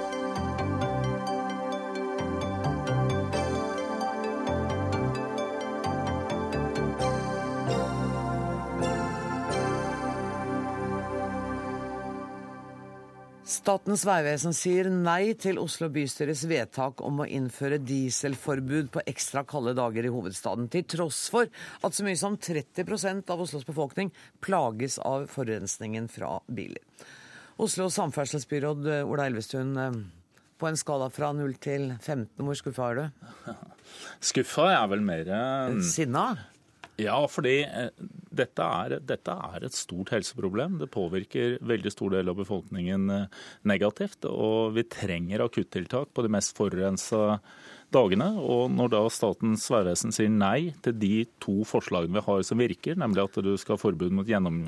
[13.49, 19.73] Statens vegvesen sier nei til Oslo bystyres vedtak om å innføre dieselforbud på ekstra kalde
[19.79, 24.13] dager i hovedstaden, til tross for at så mye som 30 av Oslos befolkning
[24.45, 26.85] plages av forurensningen fra biler.
[27.57, 29.73] Oslos samferdselsbyråd Ola Elvestuen,
[30.61, 33.27] på en skala fra 0 til 15, hvor skuffa er du?
[34.29, 35.33] Skuffa er vel mer
[35.89, 36.29] Sinna?
[36.99, 37.61] Ja, fordi
[38.35, 40.81] dette er, dette er, et stort helseproblem.
[40.81, 44.27] Det påvirker veldig stor del av befolkningen eh, negativt.
[44.27, 47.39] Og vi trenger akuttiltak på de mest forurensa
[47.95, 48.33] dagene.
[48.43, 52.99] Og når da Statens vegvesen sier nei til de to forslagene vi har som virker,
[52.99, 54.67] nemlig at du skal ha forbud mot gjennom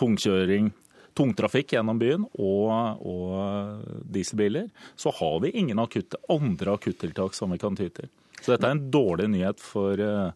[0.00, 0.72] tungkjøring
[1.16, 4.68] tungtrafikk gjennom byen og, og, dieselbiler,
[5.00, 8.10] så har vi ingen akutte, andre akuttiltak som vi kan ty til.
[8.42, 10.34] Så dette er en dårlig nyhet for uh,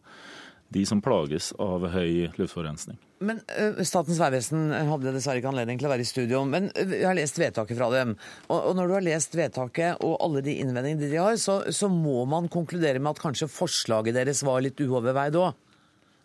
[0.71, 2.99] de som plages av høy luftforurensning.
[3.21, 6.43] Men uh, Statens vegvesen hadde dessverre ikke anledning til å være i studio.
[6.49, 8.14] Men uh, jeg har lest vedtaket fra dem.
[8.49, 11.91] Og, og, når du har lest vedtaket og alle de innvendingene de har, så, så,
[11.93, 15.68] må man konkludere med at kanskje forslaget deres var litt uoverveid òg?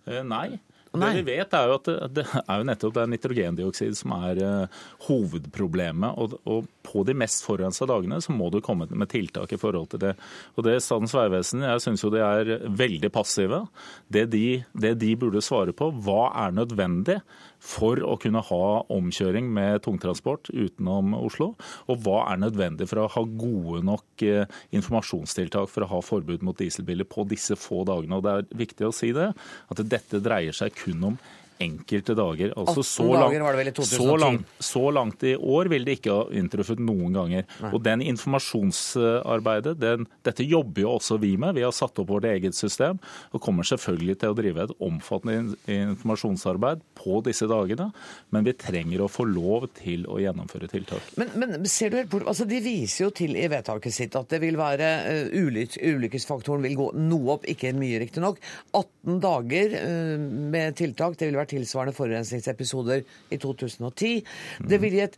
[0.08, 0.48] Uh, nei.
[1.02, 4.16] Det vi vet er jo at det, det er jo nettopp det er nitrogendioksid som
[4.18, 6.20] er uh, hovedproblemet.
[6.22, 9.89] Og, og, på de mest forurensa dagene så må du komme med tiltak i forhold
[9.91, 10.14] til det.
[10.54, 13.64] Og det Statens vegvesen jeg synes jo de er veldig passive.
[14.08, 14.46] Det de,
[14.78, 17.18] det de burde svare på, hva er nødvendig
[17.66, 21.53] for å kunne ha omkjøring med tungtransport utenom Oslo?
[21.91, 24.45] Og hva er nødvendig for å ha gode nok eh,
[24.76, 28.20] informasjonstiltak for å ha forbud mot dieselbiler på disse få dagene?
[28.20, 31.20] Og det er viktig å si det, at dette dreier seg kun om
[31.62, 32.53] enkelte dager.
[32.60, 33.86] Altså så, 2010.
[33.95, 37.45] Så langt, så langt, i år vil det ikke ha inntruffet noen ganger.
[37.64, 37.72] Nei.
[37.72, 41.56] Og den informasjonsarbeidet, den, dette jobber jo også vi med.
[41.58, 42.99] Vi har satt opp vårt eget system
[43.32, 47.89] og kommer selvfølgelig til å drive et omfattende informasjonsarbeid på disse dagene.
[48.36, 51.14] Men vi trenger å få lov til å gjennomføre tiltak.
[51.20, 54.30] Men, men ser du helt bort, altså De viser jo til i vedtaket sitt at
[54.32, 58.41] det vil være uh, ulyk, ulykkesfaktoren vil gå noe opp, ikke mye riktignok.
[58.76, 60.20] 18 dager uh,
[60.56, 61.18] med tiltak.
[61.20, 64.24] det vil være vært tilsvarende forurensningsepisoder i 2010.
[64.70, 65.18] Det vil gi et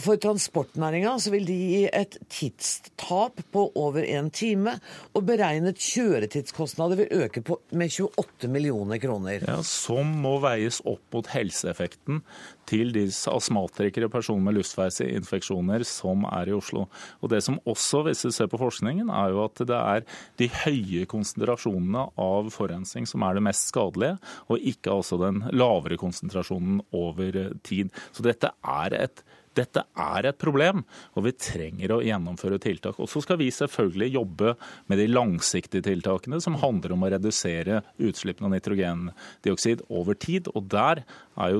[0.00, 4.78] for transportnæringa vil de gi et tidstap på over en time,
[5.12, 7.42] og beregnet kjøretidskostnader vil øke
[7.76, 9.44] med 28 millioner kroner.
[9.44, 12.22] Ja, Som må veies opp mot helseeffekten
[12.68, 16.86] til de astmatikere og personer med luftveisinfeksjoner som er i Oslo.
[17.20, 20.06] Og Det som også, hvis du ser på forskningen, er jo at det er
[20.38, 24.18] de høye konsentrasjonene av forurensning som er det mest skadelige,
[24.48, 27.92] og ikke altså den lavere konsentrasjonen over tid.
[28.12, 29.24] Så dette er et
[29.58, 30.84] dette er et problem,
[31.16, 33.00] og vi trenger å gjennomføre tiltak.
[33.02, 34.54] Og så skal vi selvfølgelig jobbe
[34.90, 40.50] med de langsiktige tiltakene, som handler om å redusere utslippene av nitrogendioksid over tid.
[40.56, 41.04] Og der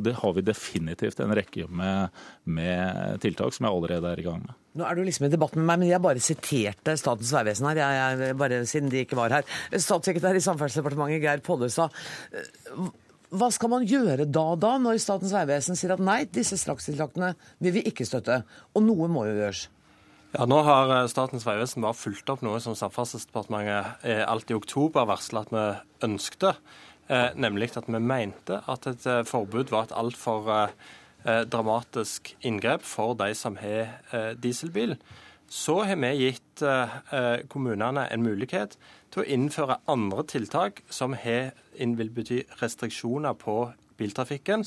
[0.03, 4.43] det, har vi definitivt en rekke med, med, tiltak som jeg allerede er i gang
[4.45, 4.59] med.
[4.73, 7.81] Nå er du liksom i debatt med meg, men jeg bare siterte Statens vegvesen her,
[7.83, 9.49] jeg, jeg, bare siden de ikke var her.
[9.73, 11.93] Statssekretær i Samferdselsdepartementet Geir Pollestad.
[13.33, 17.33] Hva skal man gjøre da, da, når Statens vegvesen sier at nei, disse strakstiltakene
[17.65, 18.43] vil vi ikke støtte,
[18.77, 19.69] og noe må jo gjøres?
[20.33, 24.57] Ja, Nå har eh, Statens vegvesen bare fulgt opp noe som Samferdselsdepartementet eh, alt i
[24.57, 25.65] oktober varsla at vi
[26.09, 26.55] ønskte,
[27.09, 30.53] eh, nemlig at vi mente at et forbud var et altfor
[31.23, 34.97] dramatisk inngrep for de som har dieselbil.
[35.47, 36.65] Så har vi gitt
[37.53, 38.75] kommunene en mulighet
[39.13, 43.57] til å innføre andre tiltak som vil bety restriksjoner på
[44.01, 44.65] biltrafikken.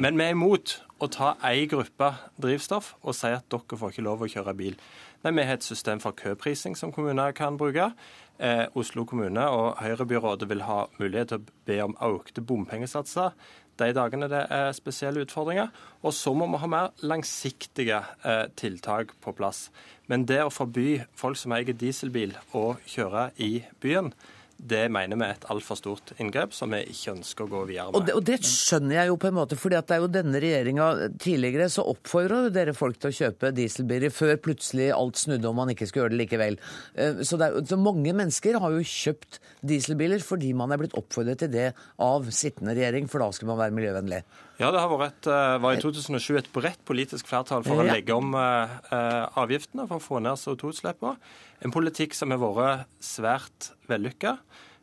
[0.00, 2.12] Men vi er imot å ta ei gruppe
[2.42, 4.78] drivstoff og si at dere får ikke lov å kjøre bil.
[5.24, 7.92] Nei, Vi har et system for køprising som kommuner kan bruke.
[8.38, 13.32] Eh, Oslo kommune og Høyrebyrådet vil ha mulighet til å be om økte bompengesatser
[13.80, 15.68] de dagene det er spesielle utfordringer.
[16.02, 19.68] Og så må vi ha mer langsiktige eh, tiltak på plass.
[20.10, 23.52] Men det å forby folk som eier dieselbil å kjøre i
[23.82, 24.12] byen,
[24.56, 27.90] det mener vi er et altfor stort inngrep som vi ikke ønsker å gå videre
[27.90, 27.98] med.
[27.98, 30.40] Og det, og det skjønner jeg jo på en måte, for det er jo denne
[30.42, 30.86] regjeringa
[31.20, 35.72] Tidligere så oppfordra dere folk til å kjøpe dieselbiler, før plutselig alt snudde om man
[35.72, 36.58] ikke skulle gjøre det likevel.
[36.94, 40.96] Eh, så, det er, så mange mennesker har jo kjøpt dieselbiler fordi man er blitt
[40.98, 41.70] oppfordret til det
[42.02, 44.22] av sittende regjering, for da skulle man være miljøvennlig.
[44.56, 48.32] Ja, det vært, eh, var i 2007 et bredt politisk flertall for å legge om
[48.34, 51.18] eh, avgiftene for å få ned CO2-utslippene.
[51.60, 54.38] En politikk som har vært svært vellykka.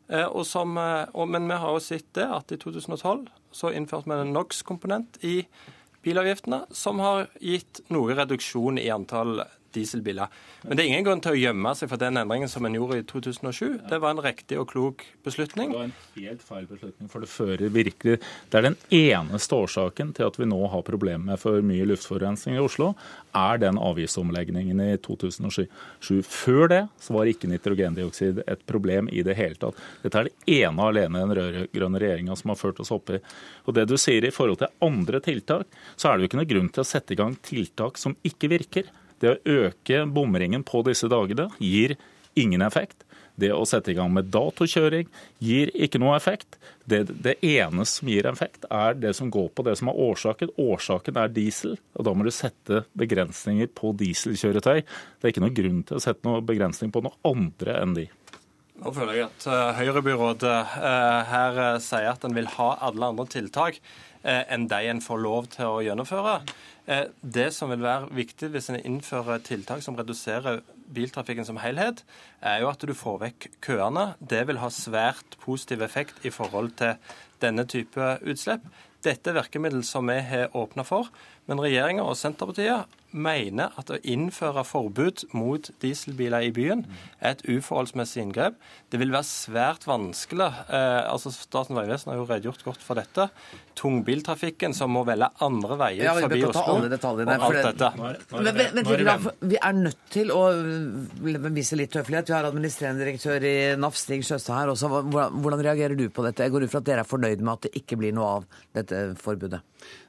[0.08, 0.28] Eh,
[1.26, 5.42] men vi har også sett det at i 2012 så innførte vi en NOx-komponent i
[6.06, 9.42] bilavgiftene, som har gitt noe reduksjon i antall
[9.74, 10.32] dieselbiler.
[10.64, 13.00] Men det er ingen grunn til å gjemme seg for den endringen som en gjorde
[13.00, 13.80] i 2007.
[13.90, 15.72] Det var en riktig og klok beslutning.
[15.72, 18.20] Det var en helt feil beslutning, for det fører virkelig
[18.50, 22.56] Det er den eneste årsaken til at vi nå har problemer med for mye luftforurensning
[22.58, 22.92] i Oslo,
[23.34, 25.66] er den avgiftsomleggingen i 2007.
[26.24, 29.78] Før det så var ikke nitrogendioksid et problem i det hele tatt.
[30.04, 33.20] Dette er det ene og alene den rød-grønne regjeringa som har ført oss oppi.
[33.64, 35.66] Og det du sier i forhold til andre tiltak,
[35.96, 38.52] så er det jo ikke noe grunn til å sette i gang tiltak som ikke
[38.52, 38.90] virker.
[39.24, 41.96] Det å øke bomringen på disse dagene gir
[42.36, 43.06] ingen effekt.
[43.40, 45.08] Det å sette i gang med datokjøring
[45.42, 46.58] gir ikke noe effekt.
[46.86, 50.52] Det, det eneste som gir effekt, er det som går på det som er årsaken.
[50.60, 54.84] Årsaken er diesel, og da må du sette begrensninger på dieselkjøretøy.
[54.84, 58.06] Det er ikke noen grunn til å sette noen begrensning på noe andre enn de.
[58.84, 63.10] Nå føler jeg at uh, Høyrebyrådet uh, her uh, sier at en vil ha alle
[63.14, 63.78] andre tiltak
[64.24, 66.38] enn de en får lov til å gjennomføre.
[67.20, 70.62] Det som vil være viktig hvis en innfører tiltak som reduserer
[70.94, 72.02] biltrafikken som helhet,
[72.44, 74.06] er jo at du får vekk køene.
[74.20, 76.98] Det vil ha svært positiv effekt i forhold til
[77.44, 78.66] denne type utslipp.
[79.04, 81.10] Dette er virkemiddel som vi har åpna for,
[81.44, 86.86] men regjeringa og Senterpartiet mener at å innføre forbud mot dieselbiler i byen
[87.20, 88.56] er et uforholdsmessig inngrep.
[88.88, 90.48] Det vil være svært vanskelig.
[90.66, 93.28] Eh, altså Statens vegvesen har jo redegjort godt for dette.
[93.78, 96.64] Tungbiltrafikken som må velge andre veier ja, forbi Oslo.
[96.74, 97.90] Alle detaljene, og alt dette.
[97.98, 100.42] Men, vent, vent, litt, vi er nødt til å
[101.56, 102.30] vise litt høflighet.
[102.30, 104.90] Vi har administrerende direktør i NAF, Stig Sjøstad her også.
[104.94, 106.46] Hvordan, hvordan reagerer du på dette?
[106.46, 108.50] Jeg går ut fra at dere er fornøyd med at det ikke blir noe av
[108.76, 109.62] dette forbudet?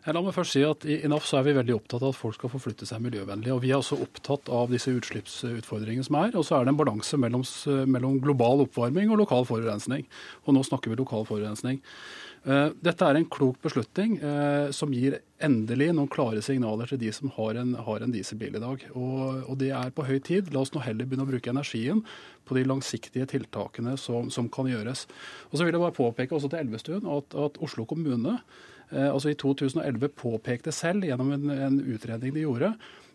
[0.05, 2.35] La meg først si at I NAF så er vi veldig opptatt av at folk
[2.37, 3.49] skal forflytte seg miljøvennlig.
[3.55, 6.35] og Vi er også opptatt av disse utslippsutfordringene som er.
[6.37, 7.41] Og så er det en balanse mellom,
[7.89, 10.05] mellom, global oppvarming og lokal forurensning.
[10.45, 11.81] Og nå snakker vi lokal forurensning.
[12.45, 17.09] Eh, dette er en klok beslutning eh, som gir endelig noen klare signaler til de
[17.15, 18.85] som har en, har en dieselbil i dag.
[18.93, 20.53] Og, og, det er på høy tid.
[20.53, 22.03] La oss nå heller begynne å bruke energien
[22.45, 25.07] på de langsiktige tiltakene som, som kan gjøres.
[25.49, 28.39] Og så vil jeg bare påpeke også til Elvestuen at, at Oslo kommune
[28.91, 32.73] Eh, altså I 2011 påpekte selv gjennom en, en utredning de gjorde,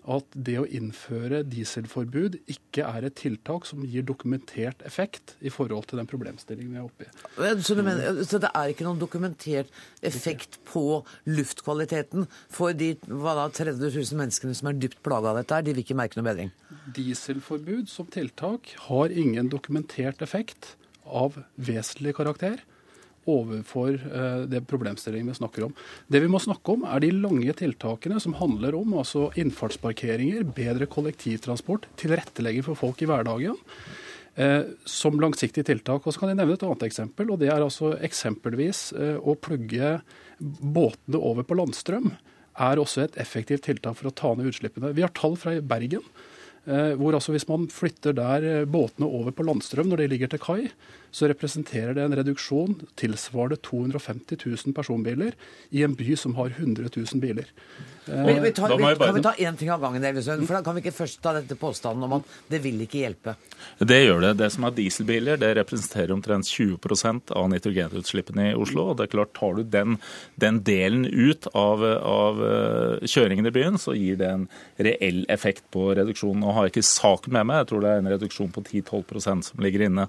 [0.09, 5.91] at det å innføre dieselforbud ikke er et tiltak som gir dokumentert effekt i forhold
[5.91, 7.61] til den problemstillingen vi er oppe i.
[7.65, 9.71] Så, mener, så, det er ikke noen dokumentert
[10.07, 15.55] effekt på luftkvaliteten for de da, 30 000 menneskene som er dypt plaga av dette?
[15.55, 16.53] her, De vil ikke merke noe bedring?
[16.97, 20.75] Dieselforbud som tiltak har ingen dokumentert effekt
[21.05, 22.63] av vesentlig karakter
[23.29, 25.75] overfor eh, det problemstillingen vi snakker om.
[26.09, 30.89] Det vi må snakke om, er de lange tiltakene som handler om altså innfartsparkeringer, bedre
[30.91, 33.59] kollektivtransport, tilrettelegging for folk i hverdagen.
[34.41, 36.07] Eh, som langsiktige tiltak.
[36.07, 37.33] Og så kan jeg nevne et annet eksempel.
[37.33, 39.99] og Det er altså eksempelvis eh, å plugge
[40.41, 42.13] båtene over på landstrøm.
[42.61, 44.95] er også et effektivt tiltak for å ta ned utslippene.
[44.95, 46.03] Vi har tall fra Bergen.
[46.65, 50.71] hvor altså Hvis man flytter der båtene over på landstrøm når de ligger til kai,
[51.11, 55.37] så representerer det en reduksjon tilsvarende 250 000 personbiler
[55.71, 57.51] i en by som har 100 000 biler.
[58.11, 60.47] Men, vi tar, vi, kan vi ta én ting av gangen, Elvesund?
[60.47, 63.37] For da kan vi ikke først ta dette påstanden om at det vil ikke hjelpe.
[63.79, 64.33] Det gjør det.
[64.41, 68.89] Det som er dieselbiler, det representerer omtrent 20% av nitrogenutslippene i Oslo.
[68.91, 69.99] og det er klart, Tar du den,
[70.43, 75.63] den delen ut av, av, eh, kjøringen i byen, så gir det en reell effekt
[75.73, 76.43] på reduksjonen.
[76.43, 79.51] Nå har jeg ikke saken med meg, jeg tror det er en reduksjon på 10-12%
[79.53, 80.09] som ligger inne.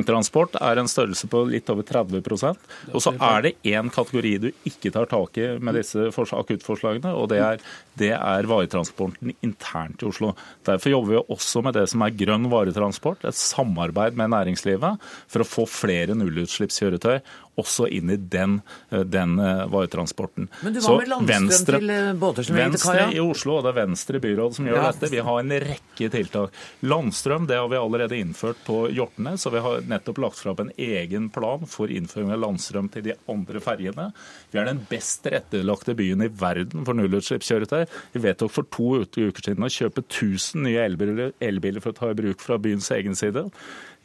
[0.00, 4.48] Tungtransport er en størrelse på litt over 30% Og så er det én kategori du
[4.68, 7.60] ikke tar tak i med disse akuttforslagene, og det er,
[8.00, 10.32] det er varetransporten internt i Oslo.
[10.66, 15.44] Derfor jobber vi også med det som er grønn varetransport, et samarbeid med næringslivet for
[15.44, 17.20] å få flere nullutslippskjøretøy
[17.58, 20.48] også inn i den, eh, den eh, varetransporten.
[20.62, 22.94] Men du var med landstrøm til eh, båter som gikk til kaia?
[23.00, 24.86] Venstre i Oslo, og det er Venstre byråd som gjør ja.
[24.90, 25.10] dette.
[25.12, 26.60] Vi har en rekke tiltak.
[26.86, 30.72] Landstrøm det har vi allerede innført på Hjortene, så vi har nettopp lagt fram en
[30.76, 34.10] egen plan for innføring av landstrøm til de andre ferjene.
[34.50, 37.84] Vi er den best tilrettelagte byen i verden for nullutslippskjøretøy.
[38.14, 42.10] Vi vedtok for to uker siden å kjøpe 1000 nye elbiler, elbiler for å ta
[42.10, 43.48] i bruk fra byens egen side.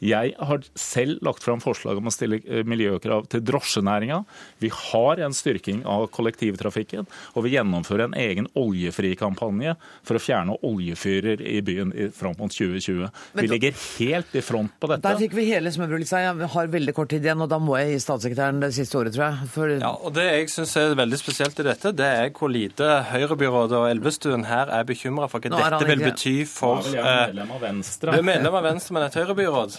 [0.04, 4.18] Jeg har selv lagt fram forslag om å stille eh, miljøkrav til drosjenæringa.
[4.60, 9.76] Vi har en styrking av kollektivtrafikken, og vi gjennomfører en egen oljefri-kampanje
[10.06, 13.08] for å fjerne oljefyrer i byen fram mot 2020.
[13.40, 15.04] Vi ligger helt i front på dette.
[15.06, 16.20] Der fikk vi hele smørbrødlista.
[16.26, 19.16] Jeg har veldig kort tid igjen, og da må jeg gi statssekretæren det siste året,
[19.16, 19.50] tror jeg.
[19.54, 19.74] For...
[19.80, 23.80] Ja, og Det jeg syns er veldig spesielt i dette, det er hvor lite Høyrebyrådet
[23.80, 27.56] og Elvestuen her er bekymra for hva dette vil bety for Nå er vel medlem
[27.56, 28.12] av Venstre.
[28.12, 29.78] Du er medlem av Venstre, men et Høyrebyråd.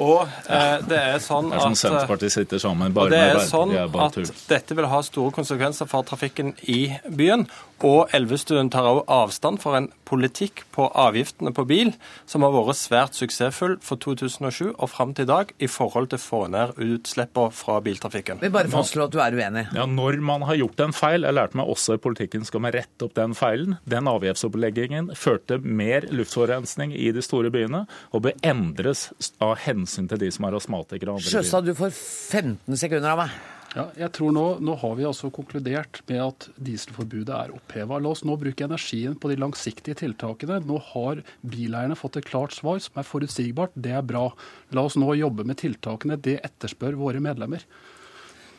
[0.00, 3.74] Og eh, det er sånn at, det er Senterpartiet sitter sammen, bare det er sånn
[3.78, 4.18] at
[4.50, 7.46] dette vil ha store konsekvenser for trafikken i byen.
[7.84, 11.90] Og Elvestuen tar også avstand for en politikk på avgiftene på bil
[12.30, 16.20] som har vært svært suksessfull for 2007 og fram til i dag i forhold til
[16.20, 18.40] å få ned utslippene fra biltrafikken.
[18.42, 19.66] Vi bare fastslå at du er uenig.
[19.76, 22.74] Ja, Når man har gjort en feil, jeg lærte meg også i politikken skal man
[22.74, 23.78] rette opp den feilen.
[23.90, 27.84] Den avgiftsoppleggingen førte mer luftforurensning i de store byene
[28.14, 29.10] og bør endres
[29.44, 31.18] av hensyn til de som er astmatikere.
[31.22, 33.36] Sjøstad, du får 15 sekunder av meg.
[33.74, 37.98] Ja, jeg tror nå, nå har vi altså konkludert med at dieselforbudet er oppheva.
[37.98, 40.60] La oss nå bruke energien på de langsiktige tiltakene.
[40.62, 43.74] Nå har bileierne fått et klart svar som er forutsigbart.
[43.74, 44.28] Det er bra.
[44.70, 46.20] La oss nå jobbe med tiltakene.
[46.22, 47.66] Det etterspør våre medlemmer.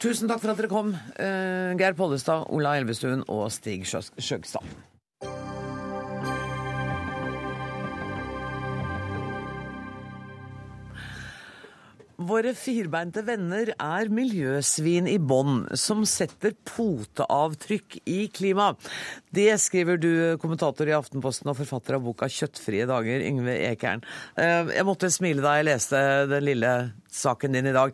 [0.04, 4.68] Tusen takk for at dere kom, eh, Geir Pollestad, Ola Elvestuen og Stig Skjøgstad.
[12.16, 18.70] Våre firbeinte venner er miljøsvin i bånn, som setter poteavtrykk i klima.
[19.36, 24.04] Det skriver du, kommentator i Aftenposten og forfatter av boka 'Kjøttfrie dager', Yngve Ekern.
[24.38, 26.00] Eh, jeg måtte smile da jeg leste
[26.32, 26.72] den lille
[27.12, 27.92] saken din i dag.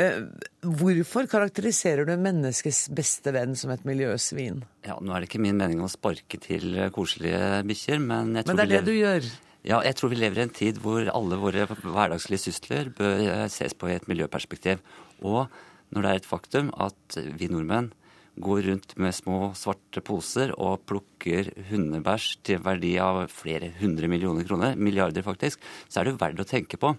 [0.00, 0.24] Eh,
[0.64, 4.62] hvorfor karakteriserer du menneskets beste venn som et miljøsvin?
[4.86, 8.56] Ja, Nå er det ikke min mening å sparke til koselige bikkjer, men jeg tror
[8.56, 9.28] Men det er det du gjør?
[9.66, 13.46] Ja, jeg tror vi lever i en tid hvor alle våre hverdagslige sysler bør eh,
[13.50, 14.82] ses på i et miljøperspektiv.
[15.26, 15.48] Og
[15.90, 17.90] når det er et faktum at vi nordmenn
[18.38, 24.46] går rundt med små svarte poser og plukker hundebæsj til verdi av flere hundre millioner
[24.46, 26.94] kroner, milliarder faktisk, så er det jo verdt å tenke på.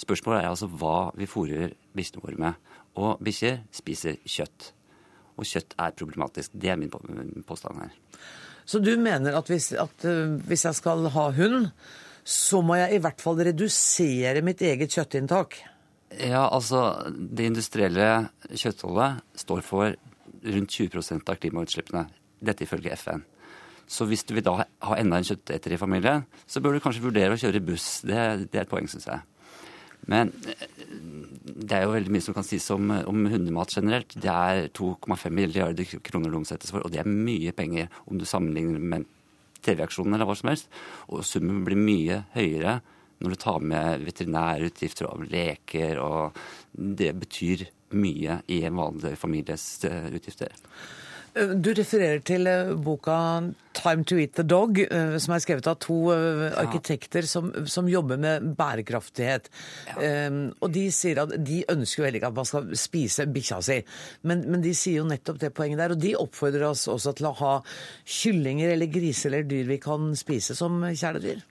[0.00, 2.70] Spørsmålet er altså hva vi fôrer bikkjene våre med.
[2.98, 4.72] Og bikkjer spiser kjøtt.
[5.38, 6.58] Og kjøtt er problematisk.
[6.58, 6.90] Det er min
[7.46, 7.94] påstand her.
[8.70, 11.72] Så du mener at hvis, at uh, hvis jeg skal ha hund,
[12.22, 15.58] så må jeg i hvert fall redusere mitt eget kjøttinntak?
[16.20, 19.96] Ja, altså det industrielle kjøttholdet står for
[20.54, 22.06] rundt 20% av klimautslippene.
[22.40, 23.24] Dette ifølge FN.
[23.90, 27.02] Så hvis du vil da ha enda en kjøtteter i familien, så bør du kanskje
[27.02, 27.88] vurdere å kjøre buss.
[28.06, 29.26] Det, det er et poeng, syns jeg.
[30.08, 30.66] Men eh,
[31.60, 34.14] det er jo veldig mye som kan sies om, om hundemat generelt.
[34.16, 38.26] Det er 2,5 milliarder kroner det omsettes for, og det er mye penger om du
[38.28, 39.08] sammenligner med
[39.64, 40.70] TV-aksjonen eller hva som helst.
[41.12, 42.80] Og summen blir mye høyere
[43.20, 46.38] når du tar med veterinærutgifter og leker, og
[46.72, 47.66] det betyr
[48.00, 50.54] mye i en vanlig families eh, utgifter.
[51.30, 53.14] Du refererer til eh, boka
[53.72, 57.86] 'Time to Eat the Dog', eh, som er skrevet av to eh, arkitekter som, som
[57.88, 59.46] jobber med bærekraftighet.
[59.86, 60.26] Ja.
[60.60, 63.78] Og de sier at de ønsker jo heller ikke at man skal spise bikkja si,
[64.22, 65.94] men, men, de sier jo nettopp det poenget der.
[65.94, 67.54] Og de oppfordrer oss også til å ha
[68.04, 71.46] kyllinger eller griser eller dyr vi kan spise som kjæledyr.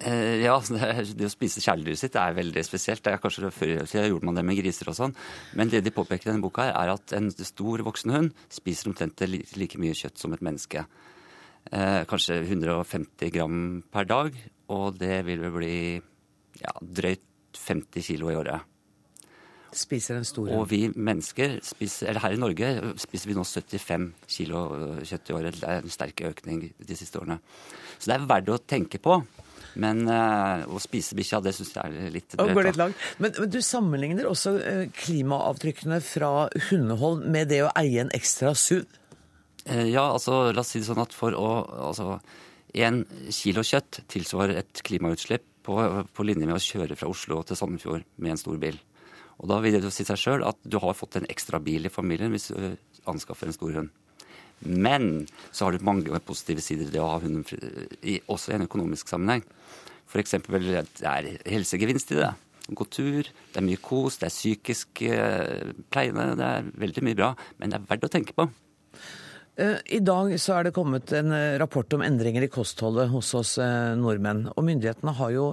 [0.00, 0.54] Eh, ja,
[1.18, 3.02] det, å spise kjæledyret sitt er veldig spesielt.
[3.04, 5.16] Det er kanskje Før gjorde man det med griser og sånn.
[5.58, 8.92] Men det de påpeker i denne boka, her, er at en stor voksen hund spiser
[8.92, 10.86] omtrent like mye kjøtt som et menneske.
[11.70, 13.60] Eh, kanskje 150 gram
[13.92, 14.36] per dag,
[14.72, 15.76] og det vil vel bli
[16.62, 17.26] ja, drøyt
[17.60, 18.66] 50 kilo i året.
[19.76, 24.08] Spiser en stor Og vi mennesker, spiser, eller her i Norge, spiser vi nå 75
[24.26, 24.64] kilo
[25.06, 25.60] kjøtt i året.
[25.60, 27.38] Det er en sterk økning de siste årene.
[27.98, 29.20] Så det er verdt å tenke på.
[29.78, 32.62] Men uh, å spise bikkja, det syns jeg er litt drøyt.
[32.66, 33.04] Litt langt.
[33.22, 38.54] Men, men, du sammenligner også uh, klimaavtrykkene fra hundehold med det å eie en ekstra
[38.58, 38.84] SUV?
[39.68, 41.48] Uh, ja, altså la oss si det sånn at for å
[41.90, 42.18] altså,
[42.80, 43.02] En
[43.34, 45.74] kilo kjøtt tilsvarer et klimautslipp på,
[46.14, 48.78] på linje med å kjøre fra Oslo til Sandefjord med en stor bil.
[49.40, 51.88] Og da vil det jo si seg sjøl at du har fått en ekstra bil
[51.88, 53.90] i familien hvis du anskaffer en stor hund.
[54.60, 57.48] Men så har du mange positive sider det å ha hund,
[58.28, 59.44] også i en økonomisk sammenheng.
[60.10, 60.36] F.eks.
[60.50, 62.32] det er helsegevinst i det.
[62.70, 67.18] Gå tur, det er mye kos, det er psykisk eh, pleiende, det er veldig mye
[67.18, 67.30] bra.
[67.58, 68.46] Men det er verdt å tenke på.
[69.60, 73.32] Eh, I dag så er det kommet en eh, rapport om endringer i kostholdet hos
[73.38, 73.56] oss
[73.98, 74.44] nordmenn.
[74.54, 75.48] Og myndighetene har jo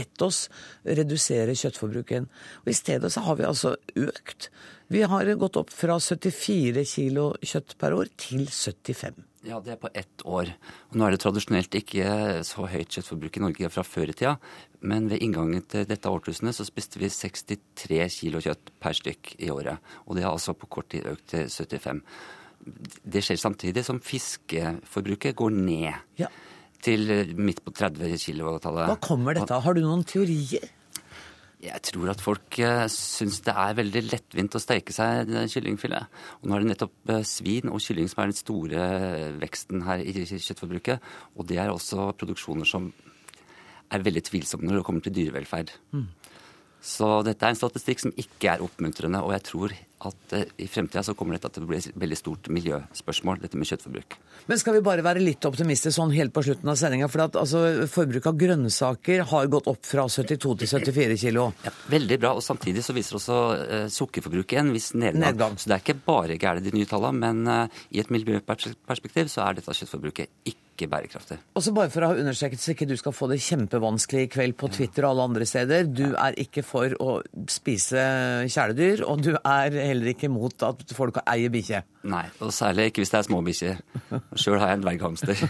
[0.00, 0.42] bedt oss
[0.84, 2.28] redusere kjøttforbruket.
[2.64, 4.50] Og i stedet så har vi altså økt.
[4.90, 9.20] Vi har gått opp fra 74 kilo kjøtt per år til 75.
[9.46, 10.50] Ja, det er på ett år.
[10.90, 12.08] Og nå er det tradisjonelt ikke
[12.44, 14.34] så høyt kjøttforbruk i Norge fra før i tida.
[14.82, 19.48] Men ved inngangen til dette årtusenet så spiste vi 63 kilo kjøtt per stykk i
[19.54, 19.78] året.
[20.04, 22.04] Og det har altså på kort tid økt til 75
[22.60, 25.94] det skjer samtidig som fiskeforbruket går ned.
[26.20, 26.28] Ja.
[26.80, 28.88] Til midt på 30 kilo-tallet.
[28.88, 29.64] Hva kommer dette av?
[29.66, 30.68] Har du noen teorier?
[31.60, 36.20] Jeg tror at folk uh, syns det er veldig lettvint å steike seg kyllingfilet.
[36.40, 38.86] Og nå er det nettopp uh, svin og kylling som er den store
[39.42, 41.10] veksten her i kjøttforbruket.
[41.36, 42.88] Og det er også produksjoner som
[43.90, 45.74] er veldig tvilsomme når det kommer til dyrevelferd.
[45.92, 46.08] Mm.
[46.80, 49.74] Så dette er en statistikk som ikke er oppmuntrende, og jeg tror
[50.08, 53.58] at eh, i fremtida så kommer dette til å bli et veldig stort miljøspørsmål, dette
[53.60, 54.16] med kjøttforbruk.
[54.50, 57.10] Men skal vi bare være litt optimistiske sånn helt på slutten av sendinga?
[57.12, 61.50] For at altså, forbruket av grønnsaker har gått opp fra 72 til 74 kilo.
[61.66, 62.32] Ja, veldig bra.
[62.38, 65.26] Og samtidig så viser også uh, sukkerforbruket en viss nedgang.
[65.26, 65.60] nedgang.
[65.60, 69.46] Så det er ikke bare gærent de nye tallene, men uh, i et miljøperspektiv så
[69.46, 71.38] er dette kjøttforbruket ikke ikke bærekraftig.
[71.56, 74.30] Og så bare for å ha understreket, så ikke du skal få det kjempevanskelig i
[74.32, 75.88] kveld på Twitter og alle andre steder.
[75.88, 77.18] Du er ikke for å
[77.50, 78.04] spise
[78.50, 81.82] kjæledyr, og du er heller ikke imot at folk eier bikkje.
[82.10, 83.80] Nei, og særlig ikke hvis det er små bikkjer.
[84.38, 85.42] Sjøl har jeg en dverghamster.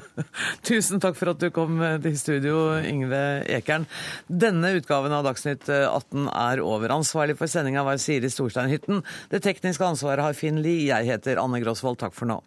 [0.68, 3.22] Tusen takk for at du kom til studio, Yngve
[3.58, 3.86] Ekern.
[4.28, 6.96] Denne utgaven av Dagsnytt 18 er over.
[6.96, 9.04] Ansvarlig for sendinga var Siri Storsteinhytten.
[9.30, 10.88] Det tekniske ansvaret har Finn Lie.
[10.90, 12.00] Jeg heter Anne Grosvold.
[12.02, 12.40] Takk for nå.